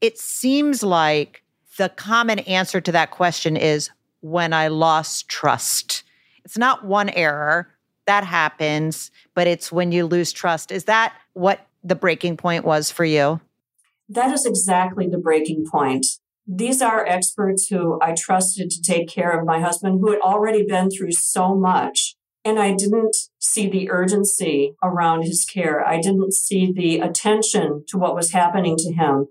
it 0.00 0.18
seems 0.18 0.82
like 0.82 1.42
the 1.78 1.88
common 1.88 2.40
answer 2.40 2.80
to 2.80 2.92
that 2.92 3.10
question 3.10 3.56
is 3.56 3.90
when 4.20 4.52
I 4.52 4.68
lost 4.68 5.28
trust. 5.28 6.04
It's 6.44 6.58
not 6.58 6.84
one 6.84 7.08
error 7.10 7.68
that 8.06 8.24
happens, 8.24 9.10
but 9.34 9.46
it's 9.46 9.70
when 9.70 9.92
you 9.92 10.06
lose 10.06 10.32
trust. 10.32 10.72
Is 10.72 10.84
that 10.84 11.14
what 11.34 11.66
the 11.84 11.94
breaking 11.94 12.36
point 12.36 12.64
was 12.64 12.90
for 12.90 13.04
you? 13.04 13.40
That 14.08 14.32
is 14.32 14.44
exactly 14.44 15.06
the 15.06 15.18
breaking 15.18 15.66
point. 15.70 16.06
These 16.46 16.82
are 16.82 17.06
experts 17.06 17.68
who 17.68 18.00
I 18.02 18.14
trusted 18.18 18.70
to 18.70 18.82
take 18.82 19.08
care 19.08 19.38
of 19.38 19.46
my 19.46 19.60
husband 19.60 20.00
who 20.00 20.10
had 20.10 20.20
already 20.20 20.64
been 20.66 20.90
through 20.90 21.12
so 21.12 21.54
much. 21.54 22.16
And 22.44 22.58
I 22.58 22.74
didn't 22.74 23.14
see 23.38 23.68
the 23.68 23.90
urgency 23.90 24.74
around 24.82 25.22
his 25.22 25.44
care. 25.44 25.86
I 25.86 26.00
didn't 26.00 26.32
see 26.32 26.72
the 26.72 26.98
attention 26.98 27.84
to 27.88 27.98
what 27.98 28.16
was 28.16 28.32
happening 28.32 28.76
to 28.78 28.92
him. 28.92 29.28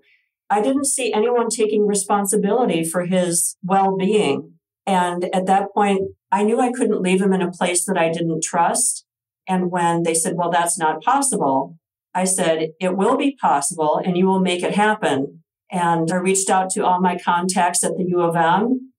I 0.48 0.62
didn't 0.62 0.86
see 0.86 1.12
anyone 1.12 1.50
taking 1.50 1.86
responsibility 1.86 2.82
for 2.82 3.04
his 3.04 3.56
well 3.62 3.96
being. 3.96 4.54
And 4.86 5.24
at 5.34 5.46
that 5.46 5.72
point, 5.74 6.02
I 6.32 6.42
knew 6.42 6.60
I 6.60 6.72
couldn't 6.72 7.02
leave 7.02 7.20
him 7.20 7.32
in 7.32 7.42
a 7.42 7.50
place 7.50 7.84
that 7.84 7.98
I 7.98 8.10
didn't 8.10 8.42
trust. 8.42 9.04
And 9.46 9.70
when 9.70 10.02
they 10.02 10.14
said, 10.14 10.36
well, 10.36 10.50
that's 10.50 10.78
not 10.78 11.02
possible, 11.02 11.76
I 12.14 12.24
said, 12.24 12.70
it 12.80 12.96
will 12.96 13.16
be 13.16 13.36
possible 13.40 14.00
and 14.02 14.16
you 14.16 14.26
will 14.26 14.40
make 14.40 14.62
it 14.62 14.74
happen. 14.74 15.42
And 15.70 16.10
I 16.10 16.16
reached 16.16 16.50
out 16.50 16.70
to 16.70 16.84
all 16.84 17.00
my 17.00 17.18
contacts 17.18 17.84
at 17.84 17.96
the 17.96 18.04
U 18.08 18.20
of 18.20 18.36
M. 18.36 18.92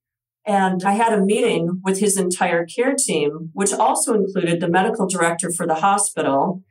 And 0.46 0.84
I 0.84 0.94
had 0.94 1.14
a 1.14 1.24
meeting 1.24 1.82
with 1.84 2.00
his 2.00 2.18
entire 2.18 2.66
care 2.66 2.96
team, 2.96 3.52
which 3.54 3.74
also 3.74 4.14
included 4.14 4.60
the 4.60 4.70
medical 4.70 5.08
director 5.08 5.52
for 5.52 5.68
the 5.68 5.76
hospital, 5.76 6.64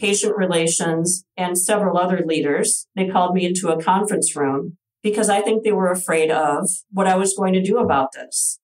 patient 0.00 0.36
relations, 0.36 1.24
and 1.36 1.56
several 1.56 1.98
other 1.98 2.22
leaders. 2.26 2.88
They 2.96 3.08
called 3.08 3.34
me 3.34 3.46
into 3.46 3.68
a 3.68 3.80
conference 3.80 4.34
room 4.34 4.76
because 5.02 5.28
I 5.28 5.40
think 5.40 5.62
they 5.62 5.72
were 5.72 5.90
afraid 5.90 6.30
of 6.30 6.68
what 6.90 7.06
I 7.06 7.16
was 7.16 7.34
going 7.36 7.52
to 7.54 7.62
do 7.62 7.78
about 7.78 8.12
this. 8.12 8.58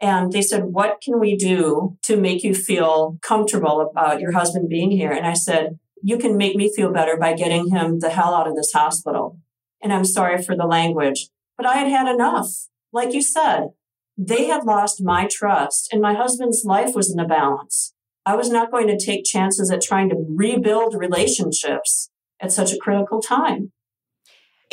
And 0.00 0.32
they 0.32 0.42
said, 0.42 0.64
What 0.64 1.00
can 1.00 1.20
we 1.20 1.36
do 1.36 1.96
to 2.02 2.16
make 2.16 2.42
you 2.42 2.54
feel 2.54 3.18
comfortable 3.22 3.80
about 3.80 4.20
your 4.20 4.32
husband 4.32 4.68
being 4.68 4.90
here? 4.90 5.12
And 5.12 5.26
I 5.26 5.34
said, 5.34 5.78
You 6.02 6.18
can 6.18 6.36
make 6.36 6.56
me 6.56 6.72
feel 6.74 6.92
better 6.92 7.16
by 7.16 7.34
getting 7.34 7.70
him 7.70 8.00
the 8.00 8.10
hell 8.10 8.34
out 8.34 8.48
of 8.48 8.56
this 8.56 8.72
hospital. 8.72 9.38
And 9.82 9.92
I'm 9.92 10.04
sorry 10.04 10.42
for 10.42 10.56
the 10.56 10.66
language, 10.66 11.28
but 11.56 11.66
I 11.66 11.76
had 11.76 11.88
had 11.88 12.12
enough. 12.12 12.48
Like 12.92 13.12
you 13.12 13.22
said, 13.22 13.68
they 14.16 14.46
had 14.46 14.64
lost 14.64 15.02
my 15.02 15.26
trust 15.30 15.92
and 15.92 16.00
my 16.00 16.14
husband's 16.14 16.64
life 16.64 16.94
was 16.94 17.10
in 17.10 17.16
the 17.16 17.24
balance. 17.24 17.94
I 18.26 18.36
was 18.36 18.48
not 18.48 18.70
going 18.70 18.86
to 18.86 18.98
take 18.98 19.24
chances 19.24 19.70
at 19.70 19.82
trying 19.82 20.08
to 20.08 20.24
rebuild 20.28 20.94
relationships 20.94 22.10
at 22.40 22.52
such 22.52 22.72
a 22.72 22.78
critical 22.78 23.20
time. 23.20 23.72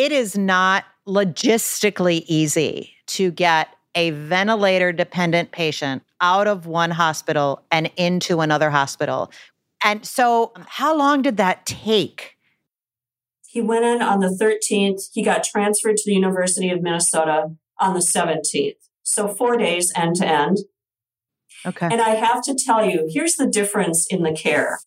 It 0.01 0.11
is 0.11 0.35
not 0.35 0.85
logistically 1.07 2.23
easy 2.25 2.95
to 3.05 3.29
get 3.29 3.67
a 3.93 4.09
ventilator 4.09 4.91
dependent 4.91 5.51
patient 5.51 6.01
out 6.21 6.47
of 6.47 6.65
one 6.65 6.89
hospital 6.89 7.61
and 7.69 7.91
into 7.97 8.41
another 8.41 8.71
hospital. 8.71 9.31
And 9.83 10.03
so, 10.03 10.53
how 10.65 10.97
long 10.97 11.21
did 11.21 11.37
that 11.37 11.67
take? 11.67 12.35
He 13.47 13.61
went 13.61 13.85
in 13.85 14.01
on 14.01 14.21
the 14.21 14.29
13th. 14.29 15.03
He 15.13 15.21
got 15.21 15.43
transferred 15.43 15.97
to 15.97 16.03
the 16.03 16.15
University 16.15 16.71
of 16.71 16.81
Minnesota 16.81 17.51
on 17.79 17.93
the 17.93 17.99
17th. 17.99 18.77
So, 19.03 19.27
four 19.27 19.55
days 19.55 19.93
end 19.95 20.15
to 20.15 20.25
end. 20.25 20.57
Okay. 21.63 21.89
And 21.91 22.01
I 22.01 22.15
have 22.15 22.41
to 22.45 22.55
tell 22.55 22.83
you, 22.83 23.07
here's 23.07 23.35
the 23.35 23.45
difference 23.45 24.07
in 24.09 24.23
the 24.23 24.31
care. 24.31 24.79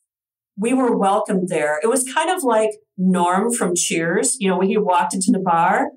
We 0.59 0.75
were 0.75 0.97
welcomed 0.97 1.51
there. 1.51 1.79
It 1.85 1.87
was 1.87 2.03
kind 2.03 2.31
of 2.31 2.43
like 2.43 2.71
Norm 2.97 3.53
from 3.53 3.75
Cheers. 3.75 4.37
You 4.41 4.49
know, 4.49 4.59
when 4.59 4.69
he 4.69 4.79
walked 4.79 5.15
into 5.15 5.31
the 5.33 5.39
bar, 5.39 5.89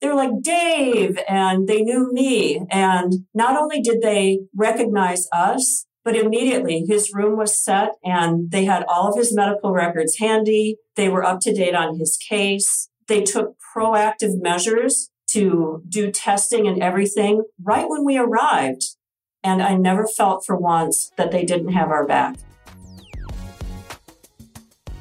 they 0.00 0.08
were 0.08 0.14
like, 0.14 0.42
Dave, 0.42 1.18
and 1.28 1.66
they 1.66 1.82
knew 1.82 2.12
me. 2.12 2.64
And 2.70 3.26
not 3.34 3.56
only 3.56 3.80
did 3.80 4.00
they 4.00 4.40
recognize 4.54 5.26
us, 5.32 5.86
but 6.04 6.16
immediately 6.16 6.84
his 6.88 7.12
room 7.12 7.36
was 7.36 7.62
set 7.62 7.90
and 8.02 8.50
they 8.50 8.64
had 8.64 8.84
all 8.88 9.10
of 9.10 9.18
his 9.18 9.34
medical 9.34 9.72
records 9.72 10.18
handy. 10.18 10.76
They 10.96 11.08
were 11.08 11.24
up 11.24 11.40
to 11.40 11.52
date 11.52 11.74
on 11.74 11.98
his 11.98 12.16
case. 12.16 12.88
They 13.08 13.22
took 13.22 13.56
proactive 13.76 14.40
measures 14.40 15.10
to 15.32 15.82
do 15.86 16.10
testing 16.10 16.66
and 16.66 16.82
everything 16.82 17.42
right 17.62 17.88
when 17.88 18.04
we 18.04 18.16
arrived. 18.16 18.84
And 19.44 19.62
I 19.62 19.74
never 19.74 20.06
felt 20.06 20.46
for 20.46 20.56
once 20.56 21.10
that 21.16 21.30
they 21.30 21.44
didn't 21.44 21.72
have 21.72 21.90
our 21.90 22.06
back. 22.06 22.36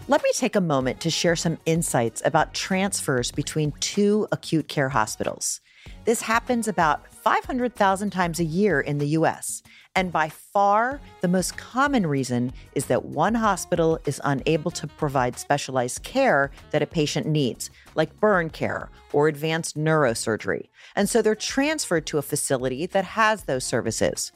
Let 0.09 0.23
me 0.23 0.31
take 0.31 0.55
a 0.55 0.61
moment 0.61 1.01
to 1.01 1.09
share 1.09 1.35
some 1.35 1.57
insights 1.65 2.21
about 2.23 2.53
transfers 2.53 3.29
between 3.29 3.73
two 3.81 4.25
acute 4.31 4.69
care 4.69 4.87
hospitals. 4.87 5.59
This 6.05 6.21
happens 6.21 6.69
about 6.69 7.13
500,000 7.13 8.09
times 8.09 8.39
a 8.39 8.45
year 8.45 8.79
in 8.79 8.99
the 8.99 9.09
US. 9.19 9.61
And 9.97 10.09
by 10.09 10.29
far, 10.29 11.01
the 11.19 11.27
most 11.27 11.57
common 11.57 12.07
reason 12.07 12.53
is 12.73 12.85
that 12.85 13.03
one 13.03 13.35
hospital 13.35 13.99
is 14.05 14.21
unable 14.23 14.71
to 14.71 14.87
provide 14.87 15.37
specialized 15.37 16.03
care 16.03 16.51
that 16.71 16.81
a 16.81 16.87
patient 16.87 17.27
needs, 17.27 17.69
like 17.95 18.17
burn 18.21 18.49
care 18.49 18.89
or 19.11 19.27
advanced 19.27 19.75
neurosurgery. 19.75 20.69
And 20.95 21.09
so 21.09 21.21
they're 21.21 21.35
transferred 21.35 22.05
to 22.05 22.17
a 22.17 22.21
facility 22.21 22.85
that 22.85 23.03
has 23.03 23.43
those 23.43 23.65
services. 23.65 24.31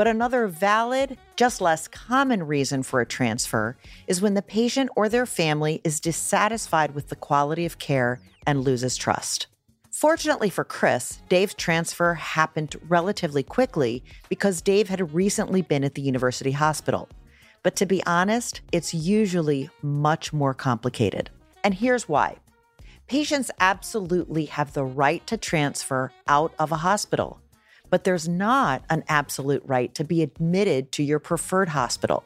But 0.00 0.08
another 0.08 0.46
valid, 0.46 1.18
just 1.36 1.60
less 1.60 1.86
common 1.86 2.46
reason 2.46 2.82
for 2.82 3.02
a 3.02 3.06
transfer 3.06 3.76
is 4.06 4.22
when 4.22 4.32
the 4.32 4.40
patient 4.40 4.88
or 4.96 5.10
their 5.10 5.26
family 5.26 5.82
is 5.84 6.00
dissatisfied 6.00 6.94
with 6.94 7.08
the 7.08 7.16
quality 7.16 7.66
of 7.66 7.78
care 7.78 8.18
and 8.46 8.64
loses 8.64 8.96
trust. 8.96 9.46
Fortunately 9.90 10.48
for 10.48 10.64
Kris, 10.64 11.20
Dave's 11.28 11.52
transfer 11.52 12.14
happened 12.14 12.76
relatively 12.88 13.42
quickly 13.42 14.02
because 14.30 14.62
Dave 14.62 14.88
had 14.88 15.12
recently 15.12 15.60
been 15.60 15.84
at 15.84 15.96
the 15.96 16.00
university 16.00 16.52
hospital. 16.52 17.06
But 17.62 17.76
to 17.76 17.84
be 17.84 18.02
honest, 18.06 18.62
it's 18.72 18.94
usually 18.94 19.68
much 19.82 20.32
more 20.32 20.54
complicated. 20.54 21.28
And 21.62 21.74
here's 21.74 22.08
why. 22.08 22.36
Patients 23.06 23.50
absolutely 23.60 24.46
have 24.46 24.72
the 24.72 24.82
right 24.82 25.26
to 25.26 25.36
transfer 25.36 26.10
out 26.26 26.54
of 26.58 26.72
a 26.72 26.76
hospital 26.76 27.38
but 27.90 28.04
there's 28.04 28.28
not 28.28 28.82
an 28.88 29.04
absolute 29.08 29.62
right 29.66 29.94
to 29.96 30.04
be 30.04 30.22
admitted 30.22 30.92
to 30.92 31.02
your 31.02 31.18
preferred 31.18 31.70
hospital. 31.70 32.24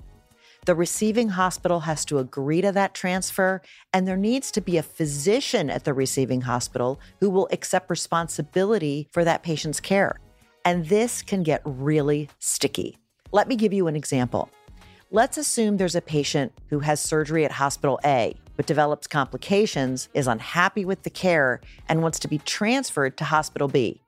The 0.66 0.74
receiving 0.74 1.30
hospital 1.30 1.80
has 1.80 2.06
to 2.06 2.18
agree 2.18 2.62
to 2.62 2.72
that 2.72 2.94
transfer, 2.94 3.60
and 3.92 4.08
there 4.08 4.16
needs 4.16 4.50
to 4.52 4.62
be 4.62 4.78
a 4.78 4.82
physician 4.82 5.68
at 5.68 5.84
the 5.84 5.92
receiving 5.92 6.42
hospital 6.42 6.98
who 7.20 7.28
will 7.28 7.48
accept 7.52 7.90
responsibility 7.90 9.08
for 9.12 9.24
that 9.24 9.42
patient's 9.42 9.80
care. 9.80 10.20
And 10.64 10.86
this 10.86 11.20
can 11.20 11.42
get 11.42 11.60
really 11.64 12.30
sticky. 12.38 12.96
Let 13.30 13.48
me 13.48 13.56
give 13.56 13.74
you 13.74 13.88
an 13.88 13.96
example. 13.96 14.48
Let's 15.10 15.36
assume 15.36 15.76
there's 15.76 15.94
a 15.94 16.00
patient 16.00 16.52
who 16.70 16.78
has 16.78 16.98
surgery 16.98 17.44
at 17.44 17.52
hospital 17.52 18.00
A, 18.02 18.34
but 18.56 18.66
develops 18.66 19.06
complications, 19.06 20.08
is 20.14 20.26
unhappy 20.26 20.86
with 20.86 21.02
the 21.02 21.10
care, 21.10 21.60
and 21.90 22.00
wants 22.00 22.18
to 22.20 22.28
be 22.28 22.38
transferred 22.38 23.18
to 23.18 23.24
hospital 23.24 23.68
B. 23.68 24.00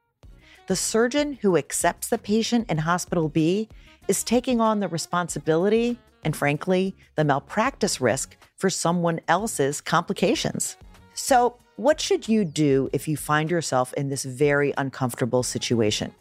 The 0.67 0.77
surgeon 0.77 1.35
who 1.43 1.57
accepts 1.57 2.09
the 2.09 2.19
patient 2.19 2.69
in 2.69 2.79
hospital 2.79 3.29
B 3.29 3.69
is 4.09 4.25
taking 4.25 4.61
on 4.61 4.81
the 4.81 4.89
responsibility 4.89 5.97
and, 6.25 6.37
frankly, 6.37 6.97
the 7.15 7.25
malpractice 7.25 8.01
risk 8.01 8.37
for 8.57 8.69
someone 8.69 9.21
else's 9.29 9.81
complications. 9.81 10.77
So, 11.15 11.57
what 11.77 12.01
should 12.01 12.27
you 12.27 12.45
do 12.45 12.91
if 12.93 13.07
you 13.07 13.17
find 13.17 13.49
yourself 13.49 13.93
in 13.95 14.09
this 14.09 14.25
very 14.25 14.75
uncomfortable 14.77 15.45
situation? 15.45 16.13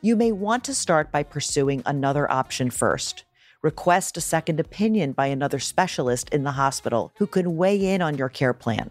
You 0.00 0.16
may 0.16 0.32
want 0.32 0.64
to 0.64 0.74
start 0.74 1.12
by 1.12 1.22
pursuing 1.22 1.82
another 1.84 2.30
option 2.30 2.70
first. 2.70 3.24
Request 3.60 4.16
a 4.16 4.22
second 4.22 4.58
opinion 4.58 5.12
by 5.12 5.26
another 5.26 5.58
specialist 5.58 6.30
in 6.30 6.44
the 6.44 6.52
hospital 6.52 7.12
who 7.16 7.26
can 7.26 7.56
weigh 7.56 7.92
in 7.94 8.00
on 8.00 8.16
your 8.16 8.30
care 8.30 8.54
plan. 8.54 8.90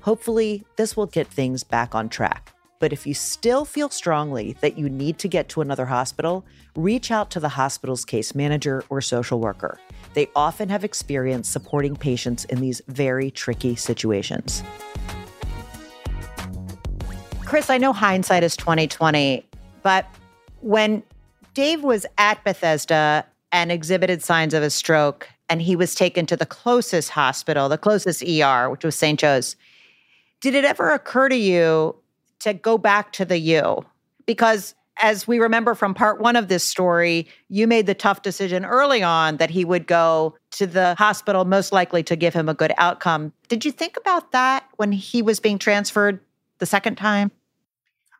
Hopefully, 0.00 0.64
this 0.74 0.96
will 0.96 1.06
get 1.06 1.28
things 1.28 1.62
back 1.62 1.94
on 1.94 2.08
track. 2.08 2.52
But 2.80 2.94
if 2.94 3.06
you 3.06 3.12
still 3.12 3.66
feel 3.66 3.90
strongly 3.90 4.56
that 4.62 4.78
you 4.78 4.88
need 4.88 5.18
to 5.18 5.28
get 5.28 5.50
to 5.50 5.60
another 5.60 5.84
hospital, 5.84 6.46
reach 6.74 7.10
out 7.10 7.30
to 7.32 7.38
the 7.38 7.50
hospital's 7.50 8.06
case 8.06 8.34
manager 8.34 8.82
or 8.88 9.02
social 9.02 9.38
worker. 9.38 9.78
They 10.14 10.30
often 10.34 10.70
have 10.70 10.82
experience 10.82 11.46
supporting 11.46 11.94
patients 11.94 12.46
in 12.46 12.60
these 12.60 12.80
very 12.88 13.30
tricky 13.30 13.76
situations. 13.76 14.62
Kris, 17.44 17.68
I 17.68 17.76
know 17.76 17.92
hindsight 17.92 18.42
is 18.42 18.56
2020, 18.56 19.46
but 19.82 20.06
when 20.60 21.02
Dave 21.52 21.82
was 21.82 22.06
at 22.16 22.42
Bethesda 22.44 23.26
and 23.52 23.70
exhibited 23.70 24.22
signs 24.22 24.54
of 24.54 24.62
a 24.62 24.70
stroke 24.70 25.28
and 25.50 25.60
he 25.60 25.76
was 25.76 25.94
taken 25.94 26.24
to 26.26 26.36
the 26.36 26.46
closest 26.46 27.10
hospital, 27.10 27.68
the 27.68 27.76
closest 27.76 28.22
ER, 28.22 28.70
which 28.70 28.84
was 28.84 28.94
St. 28.94 29.20
Joe's, 29.20 29.56
did 30.40 30.54
it 30.54 30.64
ever 30.64 30.92
occur 30.92 31.28
to 31.28 31.36
you 31.36 31.96
to 32.40 32.54
go 32.54 32.78
back 32.78 33.12
to 33.12 33.24
the 33.24 33.38
U? 33.38 33.84
Because 34.26 34.74
as 35.00 35.26
we 35.26 35.38
remember 35.38 35.74
from 35.74 35.94
part 35.94 36.20
one 36.20 36.36
of 36.36 36.48
this 36.48 36.62
story, 36.62 37.26
you 37.48 37.66
made 37.66 37.86
the 37.86 37.94
tough 37.94 38.22
decision 38.22 38.64
early 38.64 39.02
on 39.02 39.38
that 39.38 39.50
he 39.50 39.64
would 39.64 39.86
go 39.86 40.34
to 40.52 40.66
the 40.66 40.94
hospital 40.98 41.44
most 41.44 41.72
likely 41.72 42.02
to 42.02 42.16
give 42.16 42.34
him 42.34 42.48
a 42.48 42.54
good 42.54 42.72
outcome. 42.76 43.32
Did 43.48 43.64
you 43.64 43.72
think 43.72 43.96
about 43.96 44.32
that 44.32 44.68
when 44.76 44.92
he 44.92 45.22
was 45.22 45.40
being 45.40 45.58
transferred 45.58 46.20
the 46.58 46.66
second 46.66 46.96
time? 46.96 47.30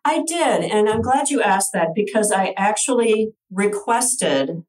I 0.04 0.22
did. 0.26 0.64
And 0.64 0.88
I'm 0.88 1.02
glad 1.02 1.28
you 1.28 1.42
asked 1.42 1.72
that 1.74 1.88
because 1.94 2.32
I 2.32 2.54
actually 2.56 3.32
requested 3.50 4.64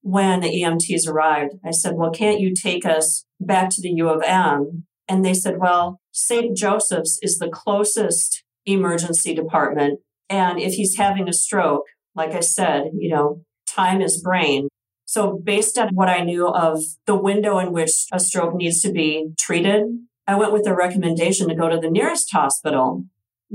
when 0.00 0.40
the 0.40 0.62
EMTs 0.62 1.08
arrived, 1.08 1.54
I 1.64 1.70
said, 1.70 1.94
Well, 1.94 2.10
can't 2.10 2.40
you 2.40 2.54
take 2.54 2.84
us 2.84 3.24
back 3.40 3.70
to 3.70 3.80
the 3.80 3.90
U 3.90 4.08
of 4.08 4.22
M? 4.22 4.84
And 5.08 5.24
they 5.24 5.34
said, 5.34 5.58
Well, 5.58 6.00
St. 6.12 6.56
Joseph's 6.56 7.18
is 7.22 7.38
the 7.38 7.48
closest 7.48 8.43
emergency 8.66 9.34
department. 9.34 10.00
And 10.28 10.58
if 10.58 10.74
he's 10.74 10.96
having 10.96 11.28
a 11.28 11.32
stroke, 11.32 11.84
like 12.14 12.32
I 12.32 12.40
said, 12.40 12.90
you 12.94 13.10
know, 13.10 13.42
time 13.68 14.00
is 14.00 14.22
brain. 14.22 14.68
So, 15.06 15.38
based 15.42 15.76
on 15.76 15.94
what 15.94 16.08
I 16.08 16.20
knew 16.20 16.48
of 16.48 16.82
the 17.06 17.14
window 17.14 17.58
in 17.58 17.72
which 17.72 18.06
a 18.10 18.18
stroke 18.18 18.54
needs 18.54 18.80
to 18.82 18.90
be 18.90 19.32
treated, 19.38 19.84
I 20.26 20.36
went 20.36 20.52
with 20.52 20.64
the 20.64 20.74
recommendation 20.74 21.48
to 21.48 21.54
go 21.54 21.68
to 21.68 21.78
the 21.78 21.90
nearest 21.90 22.32
hospital 22.32 23.04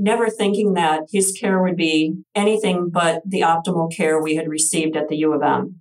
never 0.00 0.30
thinking 0.30 0.74
that 0.74 1.02
his 1.12 1.36
care 1.38 1.62
would 1.62 1.76
be 1.76 2.14
anything 2.34 2.88
but 2.88 3.22
the 3.26 3.42
optimal 3.42 3.94
care 3.94 4.20
we 4.20 4.34
had 4.34 4.48
received 4.48 4.96
at 4.96 5.08
the 5.08 5.16
U 5.18 5.32
of 5.34 5.42
M. 5.42 5.80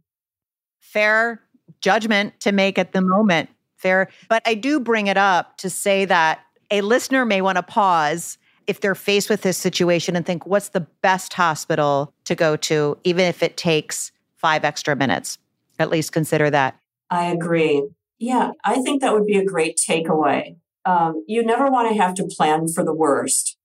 Fair 0.80 1.42
judgment 1.82 2.40
to 2.42 2.52
make 2.52 2.78
at 2.78 2.92
the 2.92 3.02
moment. 3.02 3.50
Fair. 3.78 4.10
But 4.28 4.42
I 4.46 4.56
do 4.56 4.80
bring 4.80 5.08
it 5.08 5.18
up 5.18 5.58
to 5.60 5.70
say 5.70 6.06
that 6.06 6.42
a 6.70 6.82
listener 6.82 7.26
may 7.26 7.42
want 7.42 7.56
to 7.56 7.64
pause 7.64 8.38
if 8.70 8.82
they're 8.82 8.94
faced 8.94 9.32
with 9.32 9.42
this 9.42 9.58
situation 9.58 10.16
and 10.16 10.26
think, 10.26 10.46
what's 10.46 10.70
the 10.70 10.86
best 11.02 11.34
hospital 11.34 12.14
to 12.26 12.36
go 12.36 12.56
to, 12.56 12.96
even 13.04 13.26
if 13.26 13.42
it 13.42 13.58
takes 13.58 14.12
five 14.36 14.64
extra 14.64 14.96
minutes? 14.96 15.40
At 15.80 15.90
least 15.90 16.12
consider 16.12 16.52
that. 16.52 16.80
I 17.10 17.26
agree. 17.26 17.84
Yeah, 18.20 18.52
I 18.64 18.82
think 18.84 19.02
that 19.02 19.14
would 19.14 19.26
be 19.26 19.38
a 19.38 19.44
great 19.44 19.78
takeaway. 19.78 20.58
Um, 20.86 21.24
you 21.28 21.44
never 21.44 21.72
want 21.72 21.90
to 21.90 22.00
have 22.00 22.14
to 22.16 22.30
plan 22.30 22.68
for 22.68 22.86
the 22.86 22.94
worst. 22.94 23.58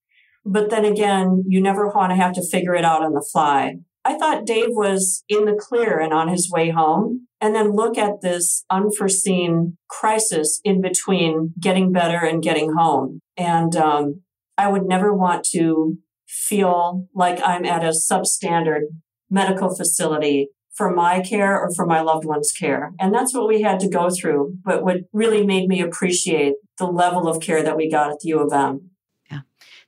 But 0.43 0.71
then 0.71 0.85
again, 0.85 1.43
you 1.47 1.61
never 1.61 1.87
want 1.87 2.11
to 2.11 2.15
have 2.15 2.33
to 2.33 2.41
figure 2.45 2.73
it 2.73 2.83
out 2.83 3.03
on 3.03 3.13
the 3.13 3.27
fly. 3.31 3.75
I 4.03 4.17
thought 4.17 4.45
Dave 4.45 4.69
was 4.69 5.23
in 5.29 5.45
the 5.45 5.53
clear 5.53 5.99
and 5.99 6.13
on 6.13 6.29
his 6.29 6.49
way 6.49 6.71
home. 6.71 7.27
And 7.41 7.53
then 7.53 7.75
look 7.75 7.97
at 7.97 8.21
this 8.21 8.63
unforeseen 8.71 9.77
crisis 9.87 10.61
in 10.63 10.81
between 10.81 11.53
getting 11.59 11.91
better 11.91 12.17
and 12.17 12.41
getting 12.41 12.73
home. 12.73 13.19
And 13.37 13.75
um, 13.75 14.21
I 14.57 14.69
would 14.69 14.85
never 14.85 15.13
want 15.13 15.45
to 15.51 15.97
feel 16.27 17.07
like 17.13 17.39
I'm 17.43 17.65
at 17.65 17.83
a 17.83 17.89
substandard 17.89 18.81
medical 19.29 19.75
facility 19.75 20.49
for 20.73 20.93
my 20.93 21.21
care 21.21 21.57
or 21.59 21.73
for 21.73 21.85
my 21.85 22.01
loved 22.01 22.25
one's 22.25 22.51
care. 22.51 22.91
And 22.99 23.13
that's 23.13 23.33
what 23.33 23.47
we 23.47 23.61
had 23.61 23.79
to 23.79 23.89
go 23.89 24.09
through. 24.09 24.57
But 24.63 24.83
what 24.83 24.97
really 25.13 25.45
made 25.45 25.67
me 25.67 25.81
appreciate 25.81 26.55
the 26.77 26.85
level 26.85 27.27
of 27.27 27.41
care 27.41 27.63
that 27.63 27.77
we 27.77 27.89
got 27.89 28.11
at 28.11 28.19
the 28.19 28.29
U 28.29 28.39
of 28.39 28.51
M 28.51 28.89
Yeah. 29.31 29.41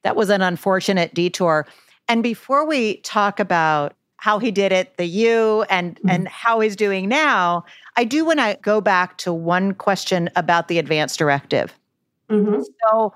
that 0.04 0.16
was 0.16 0.30
an 0.30 0.42
unfortunate 0.42 1.14
detour. 1.14 1.68
And 2.08 2.24
before 2.24 2.66
we 2.66 2.98
talk 2.98 3.40
about 3.40 3.94
how 4.16 4.40
he 4.40 4.50
did 4.50 4.72
it, 4.72 4.98
the 4.98 5.06
U, 5.06 5.64
and 5.70 5.96
mm-hmm. 5.96 6.10
and 6.10 6.28
how 6.28 6.60
he's 6.60 6.76
doing 6.76 7.08
now, 7.08 7.66
I 7.98 8.04
do 8.04 8.26
want 8.26 8.40
to 8.40 8.58
go 8.62 8.82
back 8.82 9.18
to 9.20 9.34
one 9.34 9.74
question 9.74 10.30
about 10.36 10.70
the 10.70 10.80
advance 10.80 11.16
directive. 11.18 11.74
Mm-hmm. 12.30 12.62
So, 12.90 13.14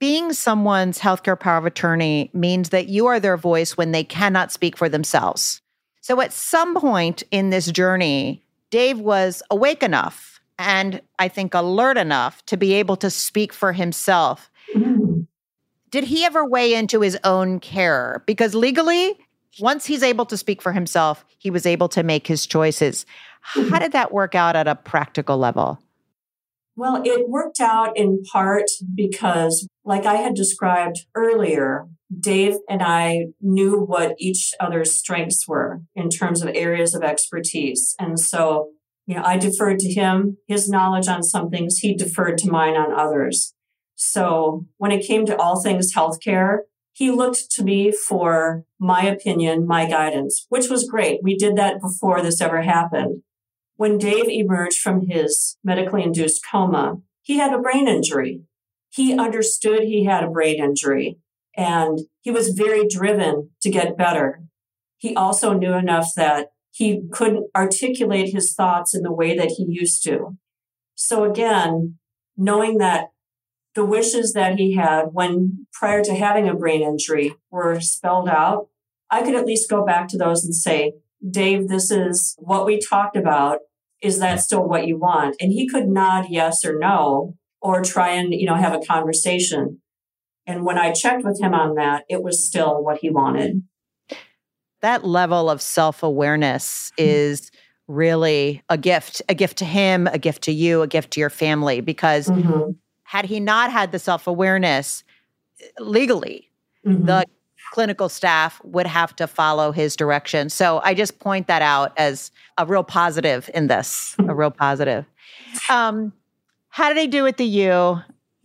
being 0.00 0.32
someone's 0.32 0.98
healthcare 0.98 1.38
power 1.38 1.58
of 1.58 1.66
attorney 1.66 2.30
means 2.34 2.70
that 2.70 2.88
you 2.88 3.06
are 3.06 3.20
their 3.20 3.36
voice 3.36 3.76
when 3.76 3.92
they 3.92 4.02
cannot 4.02 4.50
speak 4.50 4.76
for 4.76 4.88
themselves. 4.88 5.62
So, 6.00 6.20
at 6.20 6.32
some 6.32 6.74
point 6.74 7.22
in 7.30 7.50
this 7.50 7.70
journey, 7.70 8.42
Dave 8.70 8.98
was 8.98 9.42
awake 9.50 9.82
enough 9.84 10.40
and 10.58 11.00
I 11.18 11.28
think 11.28 11.54
alert 11.54 11.96
enough 11.96 12.44
to 12.46 12.56
be 12.56 12.72
able 12.74 12.96
to 12.96 13.10
speak 13.10 13.52
for 13.52 13.72
himself. 13.72 14.50
Mm-hmm 14.74 15.20
did 15.90 16.04
he 16.04 16.24
ever 16.24 16.44
weigh 16.44 16.74
into 16.74 17.00
his 17.00 17.18
own 17.24 17.60
care? 17.60 18.22
Because 18.26 18.54
legally, 18.54 19.18
once 19.58 19.86
he's 19.86 20.02
able 20.02 20.24
to 20.26 20.36
speak 20.36 20.62
for 20.62 20.72
himself, 20.72 21.24
he 21.38 21.50
was 21.50 21.66
able 21.66 21.88
to 21.88 22.02
make 22.02 22.26
his 22.26 22.46
choices. 22.46 23.06
How 23.40 23.78
did 23.78 23.92
that 23.92 24.12
work 24.12 24.34
out 24.34 24.56
at 24.56 24.68
a 24.68 24.76
practical 24.76 25.36
level? 25.36 25.82
Well, 26.80 27.02
it 27.04 27.28
worked 27.28 27.60
out 27.60 27.94
in 27.94 28.22
part 28.22 28.70
because, 28.94 29.68
like 29.84 30.06
I 30.06 30.14
had 30.14 30.32
described 30.32 31.00
earlier, 31.14 31.86
Dave 32.18 32.56
and 32.70 32.82
I 32.82 33.26
knew 33.38 33.78
what 33.78 34.14
each 34.16 34.54
other's 34.58 34.94
strengths 34.94 35.46
were 35.46 35.82
in 35.94 36.08
terms 36.08 36.40
of 36.40 36.48
areas 36.54 36.94
of 36.94 37.02
expertise. 37.02 37.94
And 37.98 38.18
so, 38.18 38.70
you 39.06 39.14
know, 39.14 39.22
I 39.22 39.36
deferred 39.36 39.78
to 39.80 39.92
him, 39.92 40.38
his 40.46 40.70
knowledge 40.70 41.06
on 41.06 41.22
some 41.22 41.50
things, 41.50 41.80
he 41.80 41.94
deferred 41.94 42.38
to 42.38 42.50
mine 42.50 42.76
on 42.76 42.98
others. 42.98 43.52
So 43.94 44.64
when 44.78 44.90
it 44.90 45.06
came 45.06 45.26
to 45.26 45.36
all 45.36 45.62
things 45.62 45.94
healthcare, 45.94 46.60
he 46.94 47.10
looked 47.10 47.50
to 47.50 47.62
me 47.62 47.92
for 47.92 48.64
my 48.78 49.04
opinion, 49.04 49.66
my 49.66 49.84
guidance, 49.84 50.46
which 50.48 50.70
was 50.70 50.88
great. 50.88 51.20
We 51.22 51.36
did 51.36 51.56
that 51.56 51.82
before 51.82 52.22
this 52.22 52.40
ever 52.40 52.62
happened. 52.62 53.22
When 53.80 53.96
Dave 53.96 54.28
emerged 54.28 54.80
from 54.80 55.08
his 55.08 55.56
medically 55.64 56.02
induced 56.02 56.44
coma, 56.46 56.98
he 57.22 57.38
had 57.38 57.54
a 57.54 57.58
brain 57.58 57.88
injury. 57.88 58.42
He 58.90 59.18
understood 59.18 59.84
he 59.84 60.04
had 60.04 60.22
a 60.22 60.28
brain 60.28 60.62
injury 60.62 61.16
and 61.56 62.00
he 62.20 62.30
was 62.30 62.50
very 62.50 62.86
driven 62.86 63.52
to 63.62 63.70
get 63.70 63.96
better. 63.96 64.42
He 64.98 65.16
also 65.16 65.54
knew 65.54 65.72
enough 65.72 66.08
that 66.14 66.48
he 66.70 67.04
couldn't 67.10 67.48
articulate 67.56 68.34
his 68.34 68.52
thoughts 68.52 68.94
in 68.94 69.00
the 69.00 69.14
way 69.14 69.34
that 69.34 69.52
he 69.52 69.64
used 69.66 70.04
to. 70.04 70.36
So 70.94 71.24
again, 71.24 71.96
knowing 72.36 72.76
that 72.76 73.06
the 73.74 73.86
wishes 73.86 74.34
that 74.34 74.58
he 74.58 74.74
had 74.74 75.04
when 75.12 75.66
prior 75.72 76.04
to 76.04 76.14
having 76.14 76.46
a 76.46 76.54
brain 76.54 76.82
injury 76.82 77.34
were 77.50 77.80
spelled 77.80 78.28
out, 78.28 78.68
I 79.10 79.22
could 79.22 79.36
at 79.36 79.46
least 79.46 79.70
go 79.70 79.86
back 79.86 80.08
to 80.08 80.18
those 80.18 80.44
and 80.44 80.54
say, 80.54 80.96
Dave, 81.26 81.68
this 81.68 81.90
is 81.90 82.36
what 82.38 82.66
we 82.66 82.78
talked 82.78 83.16
about. 83.16 83.60
Is 84.02 84.18
that 84.18 84.40
still 84.40 84.66
what 84.66 84.86
you 84.86 84.98
want? 84.98 85.36
And 85.40 85.52
he 85.52 85.68
could 85.68 85.88
nod 85.88 86.26
yes 86.28 86.64
or 86.64 86.78
no, 86.78 87.36
or 87.60 87.82
try 87.82 88.10
and, 88.10 88.32
you 88.32 88.46
know, 88.46 88.54
have 88.54 88.72
a 88.72 88.84
conversation. 88.84 89.80
And 90.46 90.64
when 90.64 90.78
I 90.78 90.92
checked 90.92 91.24
with 91.24 91.40
him 91.40 91.54
on 91.54 91.74
that, 91.74 92.04
it 92.08 92.22
was 92.22 92.44
still 92.46 92.82
what 92.82 92.98
he 92.98 93.10
wanted. 93.10 93.62
That 94.80 95.04
level 95.04 95.50
of 95.50 95.60
self 95.60 96.02
awareness 96.02 96.92
mm-hmm. 96.98 97.08
is 97.08 97.50
really 97.86 98.62
a 98.68 98.78
gift, 98.78 99.20
a 99.28 99.34
gift 99.34 99.58
to 99.58 99.64
him, 99.64 100.06
a 100.06 100.18
gift 100.18 100.42
to 100.44 100.52
you, 100.52 100.82
a 100.82 100.86
gift 100.86 101.12
to 101.12 101.20
your 101.20 101.30
family, 101.30 101.80
because 101.80 102.28
mm-hmm 102.28 102.70
had 103.10 103.24
he 103.24 103.40
not 103.40 103.72
had 103.72 103.90
the 103.90 103.98
self 103.98 104.28
awareness 104.28 105.02
legally, 105.80 106.48
mm-hmm. 106.86 107.06
the 107.06 107.26
clinical 107.70 108.08
staff 108.08 108.60
would 108.64 108.86
have 108.86 109.14
to 109.16 109.26
follow 109.26 109.72
his 109.72 109.96
direction. 109.96 110.50
So 110.50 110.80
I 110.82 110.94
just 110.94 111.18
point 111.18 111.46
that 111.46 111.62
out 111.62 111.92
as 111.96 112.30
a 112.58 112.66
real 112.66 112.82
positive 112.82 113.48
in 113.54 113.68
this, 113.68 114.16
a 114.18 114.34
real 114.34 114.50
positive. 114.50 115.06
Um, 115.68 116.12
how 116.68 116.88
did 116.88 116.98
he 116.98 117.06
do 117.06 117.26
at 117.26 117.36
the 117.36 117.44
U? 117.44 118.00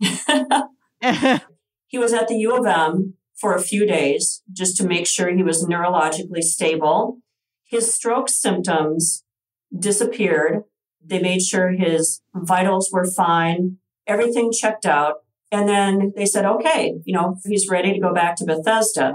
he 1.86 1.98
was 1.98 2.12
at 2.12 2.28
the 2.28 2.36
U 2.36 2.56
of 2.56 2.66
M 2.66 3.14
for 3.34 3.54
a 3.54 3.62
few 3.62 3.86
days 3.86 4.42
just 4.52 4.76
to 4.78 4.86
make 4.86 5.06
sure 5.06 5.28
he 5.28 5.42
was 5.42 5.64
neurologically 5.64 6.42
stable. 6.42 7.18
His 7.64 7.92
stroke 7.92 8.28
symptoms 8.28 9.24
disappeared. 9.76 10.62
They 11.04 11.20
made 11.20 11.42
sure 11.42 11.70
his 11.70 12.22
vitals 12.34 12.90
were 12.92 13.04
fine, 13.04 13.78
everything 14.06 14.52
checked 14.52 14.86
out. 14.86 15.16
And 15.52 15.68
then 15.68 16.12
they 16.16 16.26
said, 16.26 16.44
okay, 16.44 16.94
you 17.04 17.14
know, 17.14 17.36
he's 17.46 17.68
ready 17.68 17.92
to 17.92 18.00
go 18.00 18.12
back 18.12 18.36
to 18.36 18.44
Bethesda. 18.44 19.14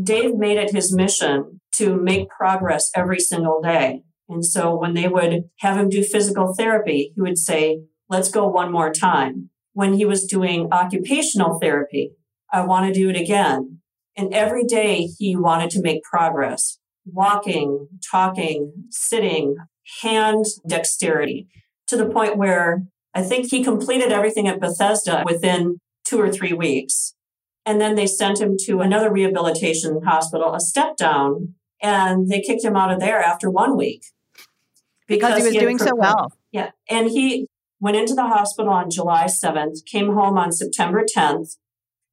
Dave 0.00 0.34
made 0.34 0.56
it 0.56 0.72
his 0.72 0.94
mission 0.94 1.60
to 1.72 1.96
make 1.96 2.28
progress 2.28 2.90
every 2.94 3.20
single 3.20 3.60
day. 3.60 4.02
And 4.28 4.44
so 4.44 4.74
when 4.74 4.94
they 4.94 5.08
would 5.08 5.44
have 5.60 5.76
him 5.76 5.88
do 5.88 6.02
physical 6.02 6.54
therapy, 6.54 7.12
he 7.14 7.20
would 7.20 7.38
say, 7.38 7.80
let's 8.08 8.30
go 8.30 8.46
one 8.46 8.72
more 8.72 8.92
time. 8.92 9.50
When 9.72 9.94
he 9.94 10.04
was 10.04 10.24
doing 10.24 10.68
occupational 10.72 11.58
therapy, 11.60 12.12
I 12.52 12.64
want 12.64 12.86
to 12.86 12.98
do 12.98 13.10
it 13.10 13.16
again. 13.16 13.80
And 14.16 14.32
every 14.32 14.64
day 14.64 15.08
he 15.18 15.36
wanted 15.36 15.70
to 15.70 15.82
make 15.82 16.02
progress, 16.02 16.78
walking, 17.04 17.88
talking, 18.10 18.72
sitting, 18.88 19.56
hand 20.02 20.46
dexterity 20.66 21.48
to 21.86 21.96
the 21.96 22.08
point 22.08 22.36
where 22.36 22.84
I 23.16 23.22
think 23.22 23.50
he 23.50 23.64
completed 23.64 24.12
everything 24.12 24.46
at 24.46 24.60
Bethesda 24.60 25.22
within 25.24 25.80
two 26.04 26.20
or 26.20 26.30
three 26.30 26.52
weeks. 26.52 27.14
And 27.64 27.80
then 27.80 27.94
they 27.94 28.06
sent 28.06 28.40
him 28.40 28.56
to 28.66 28.80
another 28.80 29.10
rehabilitation 29.10 30.02
hospital, 30.04 30.54
a 30.54 30.60
step 30.60 30.98
down, 30.98 31.54
and 31.82 32.28
they 32.28 32.42
kicked 32.42 32.62
him 32.62 32.76
out 32.76 32.92
of 32.92 33.00
there 33.00 33.22
after 33.22 33.50
one 33.50 33.74
week. 33.74 34.04
Because, 35.08 35.34
because 35.34 35.38
he 35.38 35.44
was 35.44 35.54
he 35.54 35.60
doing 35.60 35.78
so 35.78 35.94
well. 35.96 36.30
Yeah. 36.52 36.72
And 36.90 37.08
he 37.08 37.46
went 37.80 37.96
into 37.96 38.14
the 38.14 38.26
hospital 38.26 38.70
on 38.70 38.90
July 38.90 39.24
7th, 39.24 39.86
came 39.86 40.12
home 40.12 40.36
on 40.36 40.52
September 40.52 41.02
10th. 41.04 41.56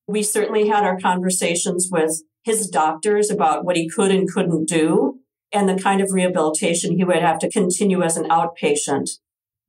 We 0.07 0.23
certainly 0.23 0.69
had 0.69 0.85
our 0.85 0.97
conversations 0.97 1.89
with 1.91 2.23
his 2.45 2.69
doctors 2.69 3.29
about 3.29 3.65
what 3.65 3.75
he 3.75 3.89
could 3.89 4.11
and 4.11 4.31
couldn't 4.31 4.69
do 4.69 5.19
and 5.51 5.67
the 5.67 5.75
kind 5.75 5.99
of 5.99 6.13
rehabilitation 6.13 6.95
he 6.95 7.03
would 7.03 7.21
have 7.21 7.39
to 7.39 7.49
continue 7.49 8.01
as 8.01 8.15
an 8.15 8.29
outpatient. 8.29 9.09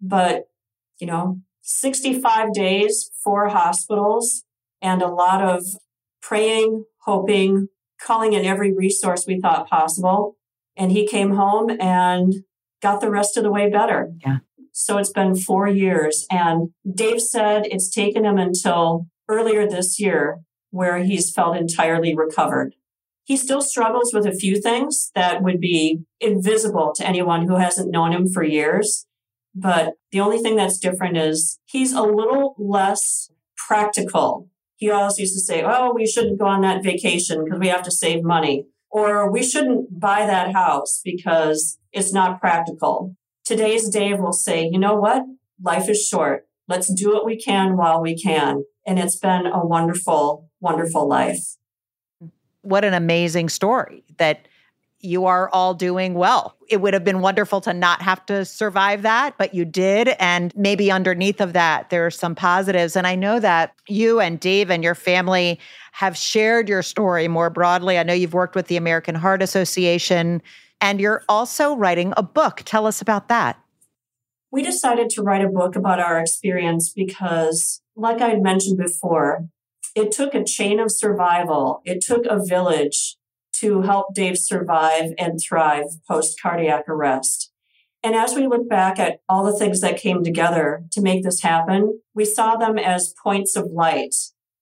But, 0.01 0.45
you 0.99 1.07
know, 1.07 1.41
65 1.63 2.53
days, 2.53 3.11
four 3.23 3.49
hospitals, 3.49 4.45
and 4.83 5.03
a 5.03 5.09
lot 5.09 5.43
of 5.43 5.65
praying, 6.23 6.85
hoping, 7.03 7.69
calling 8.01 8.33
in 8.33 8.45
every 8.45 8.73
resource 8.73 9.25
we 9.27 9.41
thought 9.41 9.69
possible. 9.69 10.37
And 10.77 10.93
he 10.93 11.07
came 11.07 11.33
home 11.33 11.71
and 11.81 12.35
got 12.83 13.01
the 13.01 13.11
rest 13.11 13.37
of 13.37 13.45
the 13.45 13.51
way 13.51 13.71
better. 13.71 14.13
Yeah. 14.25 14.39
So 14.73 14.99
it's 14.99 15.13
been 15.13 15.37
four 15.37 15.69
years. 15.69 16.27
And 16.31 16.71
Dave 16.93 17.23
said 17.23 17.67
it's 17.67 17.89
taken 17.89 18.25
him 18.25 18.39
until 18.39 19.07
earlier 19.29 19.69
this 19.69 20.01
year 20.01 20.41
where 20.71 20.99
he's 20.99 21.33
felt 21.33 21.57
entirely 21.57 22.15
recovered. 22.15 22.75
He 23.23 23.37
still 23.37 23.63
struggles 23.63 24.13
with 24.13 24.27
a 24.27 24.33
few 24.35 24.61
things 24.61 25.11
that 25.15 25.43
would 25.43 25.61
be 25.61 26.01
invisible 26.21 26.93
to 26.97 27.07
anyone 27.07 27.47
who 27.47 27.57
hasn't 27.57 27.91
known 27.91 28.13
him 28.13 28.29
for 28.29 28.43
years. 28.43 29.07
But 29.55 29.95
the 30.11 30.21
only 30.21 30.39
thing 30.39 30.57
that's 30.57 30.79
different 30.79 31.17
is 31.17 31.59
he's 31.65 31.93
a 31.93 32.03
little 32.03 32.55
less 32.59 33.31
practical. 33.57 34.49
He 34.77 34.91
always 34.91 35.19
used 35.19 35.35
to 35.35 35.41
say, 35.41 35.63
Oh, 35.65 35.93
we 35.95 36.07
shouldn't 36.07 36.39
go 36.39 36.47
on 36.47 36.63
that 36.63 36.83
vacation 36.83 37.45
because 37.45 37.61
we 37.61 37.69
have 37.69 37.83
to 37.83 37.91
save 37.91 38.25
money. 38.25 38.67
Or 38.91 39.31
we 39.31 39.43
shouldn't 39.43 39.99
buy 39.99 40.27
that 40.27 40.53
house 40.53 41.01
because 41.05 41.79
it's 41.93 42.13
not 42.13 42.41
practical. 42.41 43.17
Today's 43.45 43.89
Dave 43.89 44.21
will 44.21 44.33
say, 44.33 44.69
you 44.71 44.79
know 44.79 44.95
what? 44.95 45.23
Life 45.63 45.89
is 45.89 46.07
short. 46.07 46.47
Let's 46.69 46.93
do 46.93 47.13
what 47.13 47.27
we 47.27 47.37
can 47.37 47.77
while 47.77 48.01
we 48.01 48.17
can. 48.17 48.65
And 48.87 48.99
it's 48.99 49.17
been 49.17 49.47
a 49.47 49.65
wonderful, 49.65 50.49
wonderful 50.61 51.09
life. 51.09 51.57
What 52.63 52.85
an 52.85 52.95
amazing 52.95 53.51
story 53.51 54.05
that 54.17 54.47
you 55.05 55.27
are 55.27 55.49
all 55.51 55.75
doing 55.75 56.15
well. 56.15 56.57
It 56.69 56.81
would 56.81 56.95
have 56.95 57.05
been 57.05 57.21
wonderful 57.21 57.61
to 57.63 57.75
not 57.75 58.01
have 58.03 58.25
to 58.27 58.45
survive 58.45 59.03
that, 59.03 59.37
but 59.39 59.55
you 59.55 59.65
did. 59.65 60.09
And 60.19 60.55
maybe 60.57 60.91
underneath 60.91 61.41
of 61.41 61.53
that, 61.53 61.91
there 61.91 62.07
are 62.07 62.11
some 62.11 62.35
positives. 62.35 62.97
And 62.97 63.07
I 63.07 63.15
know 63.15 63.39
that 63.41 63.75
you 63.87 64.21
and 64.21 64.41
Dave 64.41 64.71
and 64.71 64.83
your 64.83 64.95
family 64.95 65.61
have 65.93 66.17
shared 66.17 66.69
your 66.69 66.83
story 66.83 67.29
more 67.29 67.51
broadly. 67.51 67.99
I 67.99 68.03
know 68.03 68.15
you've 68.15 68.35
worked 68.35 68.55
with 68.55 68.67
the 68.69 68.77
American 68.77 69.15
Heart 69.15 69.43
Association 69.43 70.43
and 70.81 71.01
you're 71.01 71.23
also 71.29 71.77
writing 71.77 72.13
a 72.17 72.23
book. 72.23 72.63
Tell 72.65 72.87
us 72.87 73.01
about 73.01 73.29
that. 73.29 73.59
We 74.51 74.63
decided 74.63 75.11
to 75.11 75.23
write 75.23 75.45
a 75.45 75.49
book 75.49 75.77
about 75.77 76.01
our 76.01 76.21
experience 76.21 76.93
because, 76.95 77.83
like 77.97 78.21
I 78.21 78.29
had 78.29 78.43
mentioned 78.43 78.79
before, 78.79 79.49
it 79.95 80.13
took 80.13 80.35
a 80.35 80.45
chain 80.45 80.81
of 80.81 80.91
survival. 80.91 81.81
It 81.85 82.01
took 82.01 82.25
a 82.27 82.45
village 82.45 83.17
to 83.61 83.83
help 83.83 84.15
Dave 84.15 84.39
survive 84.39 85.13
and 85.19 85.39
thrive 85.41 85.85
post 86.09 86.41
cardiac 86.41 86.89
arrest. 86.89 87.53
And 88.03 88.15
as 88.15 88.35
we 88.35 88.47
look 88.47 88.69
back 88.69 88.99
at 88.99 89.21
all 89.29 89.45
the 89.45 89.57
things 89.57 89.81
that 89.81 89.97
came 89.97 90.23
together 90.23 90.85
to 90.93 91.01
make 91.01 91.23
this 91.23 91.41
happen, 91.41 92.01
we 92.15 92.25
saw 92.25 92.57
them 92.57 92.79
as 92.79 93.15
points 93.23 93.57
of 93.57 93.71
light 93.73 94.15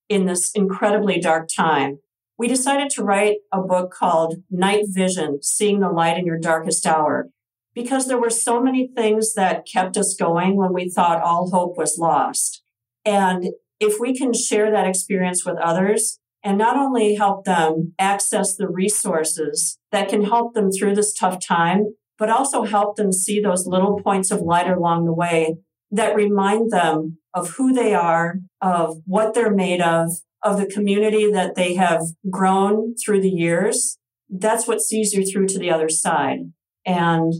in 0.09 0.27
this 0.27 0.53
incredibly 0.53 1.19
dark 1.19 1.49
time. 1.55 1.99
We 2.39 2.47
decided 2.47 2.91
to 2.91 3.03
write 3.03 3.39
a 3.51 3.61
book 3.61 3.93
called 3.93 4.37
Night 4.51 4.85
Vision 4.89 5.43
Seeing 5.43 5.81
the 5.81 5.89
Light 5.89 6.19
in 6.19 6.27
Your 6.27 6.39
Darkest 6.39 6.87
Hour 6.87 7.31
because 7.75 8.07
there 8.07 8.21
were 8.21 8.31
so 8.31 8.63
many 8.63 8.89
things 8.95 9.35
that 9.35 9.67
kept 9.67 9.97
us 9.97 10.15
going 10.15 10.57
when 10.57 10.73
we 10.73 10.89
thought 10.89 11.23
all 11.23 11.51
hope 11.51 11.77
was 11.77 11.99
lost. 11.99 12.63
And 13.05 13.49
if 13.81 13.99
we 13.99 14.17
can 14.17 14.33
share 14.33 14.71
that 14.71 14.87
experience 14.87 15.45
with 15.45 15.57
others, 15.59 16.21
and 16.43 16.59
not 16.59 16.77
only 16.77 17.15
help 17.15 17.45
them 17.45 17.95
access 17.99 18.57
the 18.57 18.69
resources 18.69 19.79
that 19.93 20.09
can 20.09 20.25
help 20.25 20.55
them 20.55 20.71
through 20.71 20.95
this 20.95 21.13
tough 21.13 21.45
time, 21.45 21.95
but 22.19 22.31
also 22.31 22.65
help 22.65 22.97
them 22.97 23.13
see 23.13 23.41
those 23.41 23.67
little 23.67 24.01
points 24.01 24.31
of 24.31 24.41
light 24.41 24.69
along 24.69 25.05
the 25.05 25.13
way 25.13 25.57
that 25.91 26.17
remind 26.17 26.71
them 26.71 27.19
of 27.35 27.51
who 27.51 27.73
they 27.73 27.95
are, 27.95 28.37
of 28.61 28.99
what 29.07 29.35
they're 29.35 29.55
made 29.55 29.81
of, 29.81 30.11
of 30.43 30.59
the 30.59 30.67
community 30.67 31.31
that 31.31 31.55
they 31.55 31.75
have 31.75 32.03
grown 32.31 32.95
through 32.97 33.21
the 33.21 33.31
years. 33.31 33.99
That's 34.29 34.67
what 34.67 34.81
sees 34.81 35.13
you 35.13 35.25
through 35.25 35.49
to 35.49 35.59
the 35.59 35.71
other 35.71 35.89
side. 35.89 36.53
And 36.85 37.33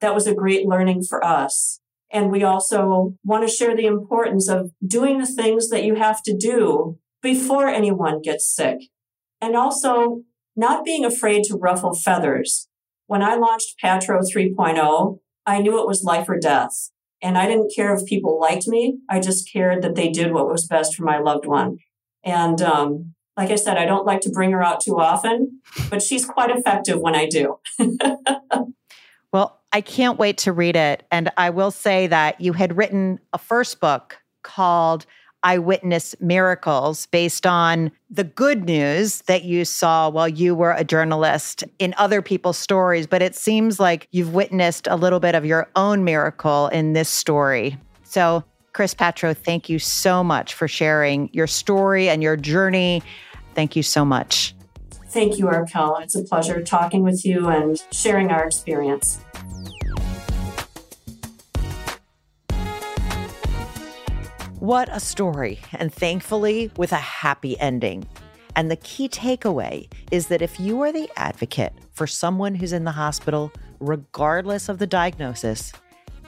that 0.00 0.14
was 0.14 0.26
a 0.26 0.34
great 0.34 0.66
learning 0.66 1.04
for 1.08 1.24
us. 1.24 1.80
And 2.12 2.30
we 2.30 2.42
also 2.42 3.14
want 3.24 3.48
to 3.48 3.54
share 3.54 3.76
the 3.76 3.86
importance 3.86 4.48
of 4.48 4.72
doing 4.84 5.18
the 5.18 5.26
things 5.26 5.70
that 5.70 5.84
you 5.84 5.94
have 5.94 6.22
to 6.24 6.36
do 6.36 6.98
before 7.22 7.68
anyone 7.68 8.20
gets 8.20 8.46
sick. 8.46 8.78
And 9.40 9.56
also 9.56 10.22
not 10.56 10.84
being 10.84 11.04
afraid 11.04 11.44
to 11.44 11.56
ruffle 11.56 11.94
feathers. 11.94 12.68
When 13.06 13.22
I 13.22 13.34
launched 13.36 13.78
Patro 13.80 14.20
3.0, 14.20 15.18
I 15.46 15.60
knew 15.60 15.80
it 15.80 15.86
was 15.86 16.04
life 16.04 16.28
or 16.28 16.38
death. 16.38 16.90
And 17.22 17.36
I 17.36 17.46
didn't 17.46 17.72
care 17.74 17.94
if 17.94 18.06
people 18.06 18.38
liked 18.40 18.66
me. 18.66 18.98
I 19.08 19.20
just 19.20 19.50
cared 19.50 19.82
that 19.82 19.94
they 19.94 20.10
did 20.10 20.32
what 20.32 20.48
was 20.48 20.66
best 20.66 20.94
for 20.94 21.04
my 21.04 21.18
loved 21.18 21.46
one. 21.46 21.78
And 22.24 22.60
um, 22.62 23.14
like 23.36 23.50
I 23.50 23.56
said, 23.56 23.76
I 23.76 23.86
don't 23.86 24.06
like 24.06 24.20
to 24.22 24.30
bring 24.30 24.52
her 24.52 24.62
out 24.62 24.80
too 24.80 24.98
often, 24.98 25.60
but 25.88 26.02
she's 26.02 26.24
quite 26.24 26.50
effective 26.50 27.00
when 27.00 27.14
I 27.14 27.26
do. 27.26 27.58
well, 29.32 29.60
I 29.72 29.80
can't 29.80 30.18
wait 30.18 30.38
to 30.38 30.52
read 30.52 30.76
it. 30.76 31.04
And 31.10 31.30
I 31.36 31.50
will 31.50 31.70
say 31.70 32.06
that 32.06 32.40
you 32.40 32.52
had 32.52 32.76
written 32.76 33.18
a 33.32 33.38
first 33.38 33.80
book 33.80 34.18
called 34.42 35.06
eyewitness 35.42 36.14
miracles 36.20 37.06
based 37.06 37.46
on 37.46 37.90
the 38.10 38.24
good 38.24 38.64
news 38.64 39.22
that 39.22 39.44
you 39.44 39.64
saw 39.64 40.08
while 40.08 40.28
you 40.28 40.54
were 40.54 40.72
a 40.72 40.84
journalist 40.84 41.64
in 41.78 41.94
other 41.96 42.22
people's 42.22 42.58
stories. 42.58 43.06
But 43.06 43.22
it 43.22 43.34
seems 43.34 43.80
like 43.80 44.08
you've 44.10 44.34
witnessed 44.34 44.86
a 44.86 44.96
little 44.96 45.20
bit 45.20 45.34
of 45.34 45.44
your 45.44 45.68
own 45.76 46.04
miracle 46.04 46.68
in 46.68 46.92
this 46.92 47.08
story. 47.08 47.78
So, 48.04 48.44
Kris 48.72 48.94
Patro, 48.94 49.34
thank 49.34 49.68
you 49.68 49.78
so 49.78 50.22
much 50.22 50.54
for 50.54 50.68
sharing 50.68 51.28
your 51.32 51.46
story 51.46 52.08
and 52.08 52.22
your 52.22 52.36
journey. 52.36 53.02
Thank 53.54 53.76
you 53.76 53.82
so 53.82 54.04
much. 54.04 54.54
Thank 55.06 55.38
you, 55.38 55.46
Arkel. 55.46 56.00
It's 56.02 56.14
a 56.14 56.22
pleasure 56.22 56.62
talking 56.62 57.02
with 57.02 57.24
you 57.24 57.48
and 57.48 57.82
sharing 57.90 58.30
our 58.30 58.44
experience. 58.44 59.20
What 64.60 64.90
a 64.92 65.00
story, 65.00 65.58
and 65.72 65.90
thankfully, 65.90 66.70
with 66.76 66.92
a 66.92 66.96
happy 66.96 67.58
ending. 67.58 68.06
And 68.54 68.70
the 68.70 68.76
key 68.76 69.08
takeaway 69.08 69.90
is 70.10 70.26
that 70.26 70.42
if 70.42 70.60
you 70.60 70.82
are 70.82 70.92
the 70.92 71.10
advocate 71.16 71.72
for 71.92 72.06
someone 72.06 72.54
who's 72.54 72.74
in 72.74 72.84
the 72.84 72.90
hospital, 72.90 73.50
regardless 73.80 74.68
of 74.68 74.78
the 74.78 74.86
diagnosis, 74.86 75.72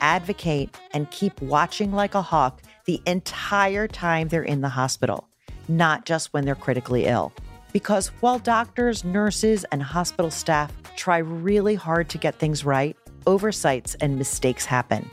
advocate 0.00 0.74
and 0.94 1.10
keep 1.10 1.42
watching 1.42 1.92
like 1.92 2.14
a 2.14 2.22
hawk 2.22 2.62
the 2.86 3.02
entire 3.04 3.86
time 3.86 4.28
they're 4.28 4.42
in 4.42 4.62
the 4.62 4.68
hospital, 4.70 5.28
not 5.68 6.06
just 6.06 6.32
when 6.32 6.46
they're 6.46 6.54
critically 6.54 7.04
ill. 7.04 7.34
Because 7.70 8.08
while 8.20 8.38
doctors, 8.38 9.04
nurses, 9.04 9.66
and 9.72 9.82
hospital 9.82 10.30
staff 10.30 10.72
try 10.96 11.18
really 11.18 11.74
hard 11.74 12.08
to 12.08 12.16
get 12.16 12.36
things 12.36 12.64
right, 12.64 12.96
oversights 13.26 13.94
and 13.96 14.16
mistakes 14.16 14.64
happen. 14.64 15.10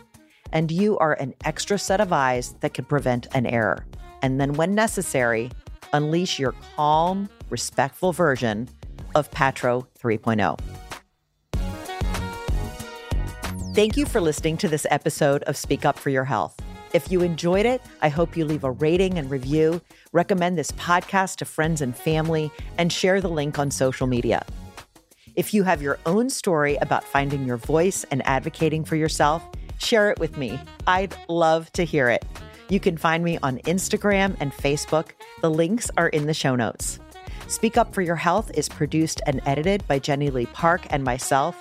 And 0.51 0.71
you 0.71 0.97
are 0.97 1.13
an 1.13 1.33
extra 1.45 1.77
set 1.77 2.01
of 2.01 2.11
eyes 2.11 2.55
that 2.61 2.73
can 2.73 2.85
prevent 2.85 3.27
an 3.33 3.45
error. 3.45 3.85
And 4.21 4.39
then, 4.39 4.53
when 4.53 4.75
necessary, 4.75 5.51
unleash 5.93 6.39
your 6.39 6.53
calm, 6.75 7.29
respectful 7.49 8.11
version 8.11 8.69
of 9.15 9.31
Patro 9.31 9.87
3.0. 9.99 10.59
Thank 13.75 13.95
you 13.95 14.05
for 14.05 14.19
listening 14.19 14.57
to 14.57 14.67
this 14.67 14.85
episode 14.89 15.43
of 15.43 15.55
Speak 15.55 15.85
Up 15.85 15.97
for 15.97 16.09
Your 16.09 16.25
Health. 16.25 16.59
If 16.91 17.11
you 17.11 17.21
enjoyed 17.21 17.67
it, 17.67 17.81
I 18.01 18.09
hope 18.09 18.35
you 18.35 18.43
leave 18.43 18.63
a 18.63 18.71
rating 18.71 19.19
and 19.19 19.29
review, 19.29 19.79
recommend 20.11 20.57
this 20.57 20.71
podcast 20.71 21.35
to 21.37 21.45
friends 21.45 21.81
and 21.81 21.95
family, 21.95 22.51
and 22.79 22.91
share 22.91 23.21
the 23.21 23.29
link 23.29 23.59
on 23.59 23.69
social 23.69 24.07
media. 24.07 24.43
If 25.35 25.53
you 25.53 25.63
have 25.63 25.83
your 25.83 25.99
own 26.07 26.29
story 26.29 26.77
about 26.77 27.03
finding 27.03 27.45
your 27.45 27.57
voice 27.57 28.05
and 28.11 28.25
advocating 28.25 28.83
for 28.83 28.95
yourself, 28.95 29.47
share 29.79 30.11
it 30.11 30.19
with 30.19 30.37
me. 30.37 30.59
I'd 30.87 31.15
love 31.27 31.71
to 31.73 31.83
hear 31.83 32.09
it. 32.09 32.25
You 32.69 32.79
can 32.79 32.97
find 32.97 33.23
me 33.23 33.39
on 33.41 33.57
Instagram 33.59 34.37
and 34.39 34.53
Facebook. 34.53 35.09
The 35.41 35.49
links 35.49 35.89
are 35.97 36.09
in 36.09 36.27
the 36.27 36.33
show 36.33 36.55
notes. 36.55 36.99
Speak 37.47 37.77
Up 37.77 37.93
for 37.93 38.01
Your 38.03 38.15
Health 38.15 38.51
is 38.53 38.69
produced 38.69 39.21
and 39.25 39.41
edited 39.45 39.87
by 39.87 39.97
Jenny 39.97 40.29
Lee 40.29 40.45
Park 40.47 40.85
and 40.91 41.03
myself. 41.03 41.57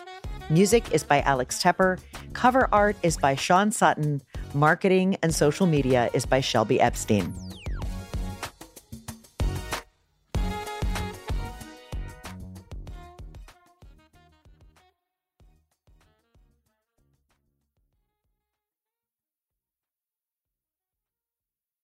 Music 0.51 0.93
is 0.93 1.03
by 1.03 1.23
Alex 1.23 1.63
Tepper. 1.63 1.99
Cover 2.35 2.69
art 2.73 2.97
is 3.03 3.17
by 3.17 3.35
Sean 3.35 3.71
Sutton. 3.71 4.21
Marketing 4.53 5.17
and 5.23 5.35
social 5.35 5.67
media 5.67 6.11
is 6.13 6.27
by 6.27 6.41
Shelby 6.41 6.81
Epstein. 6.81 7.33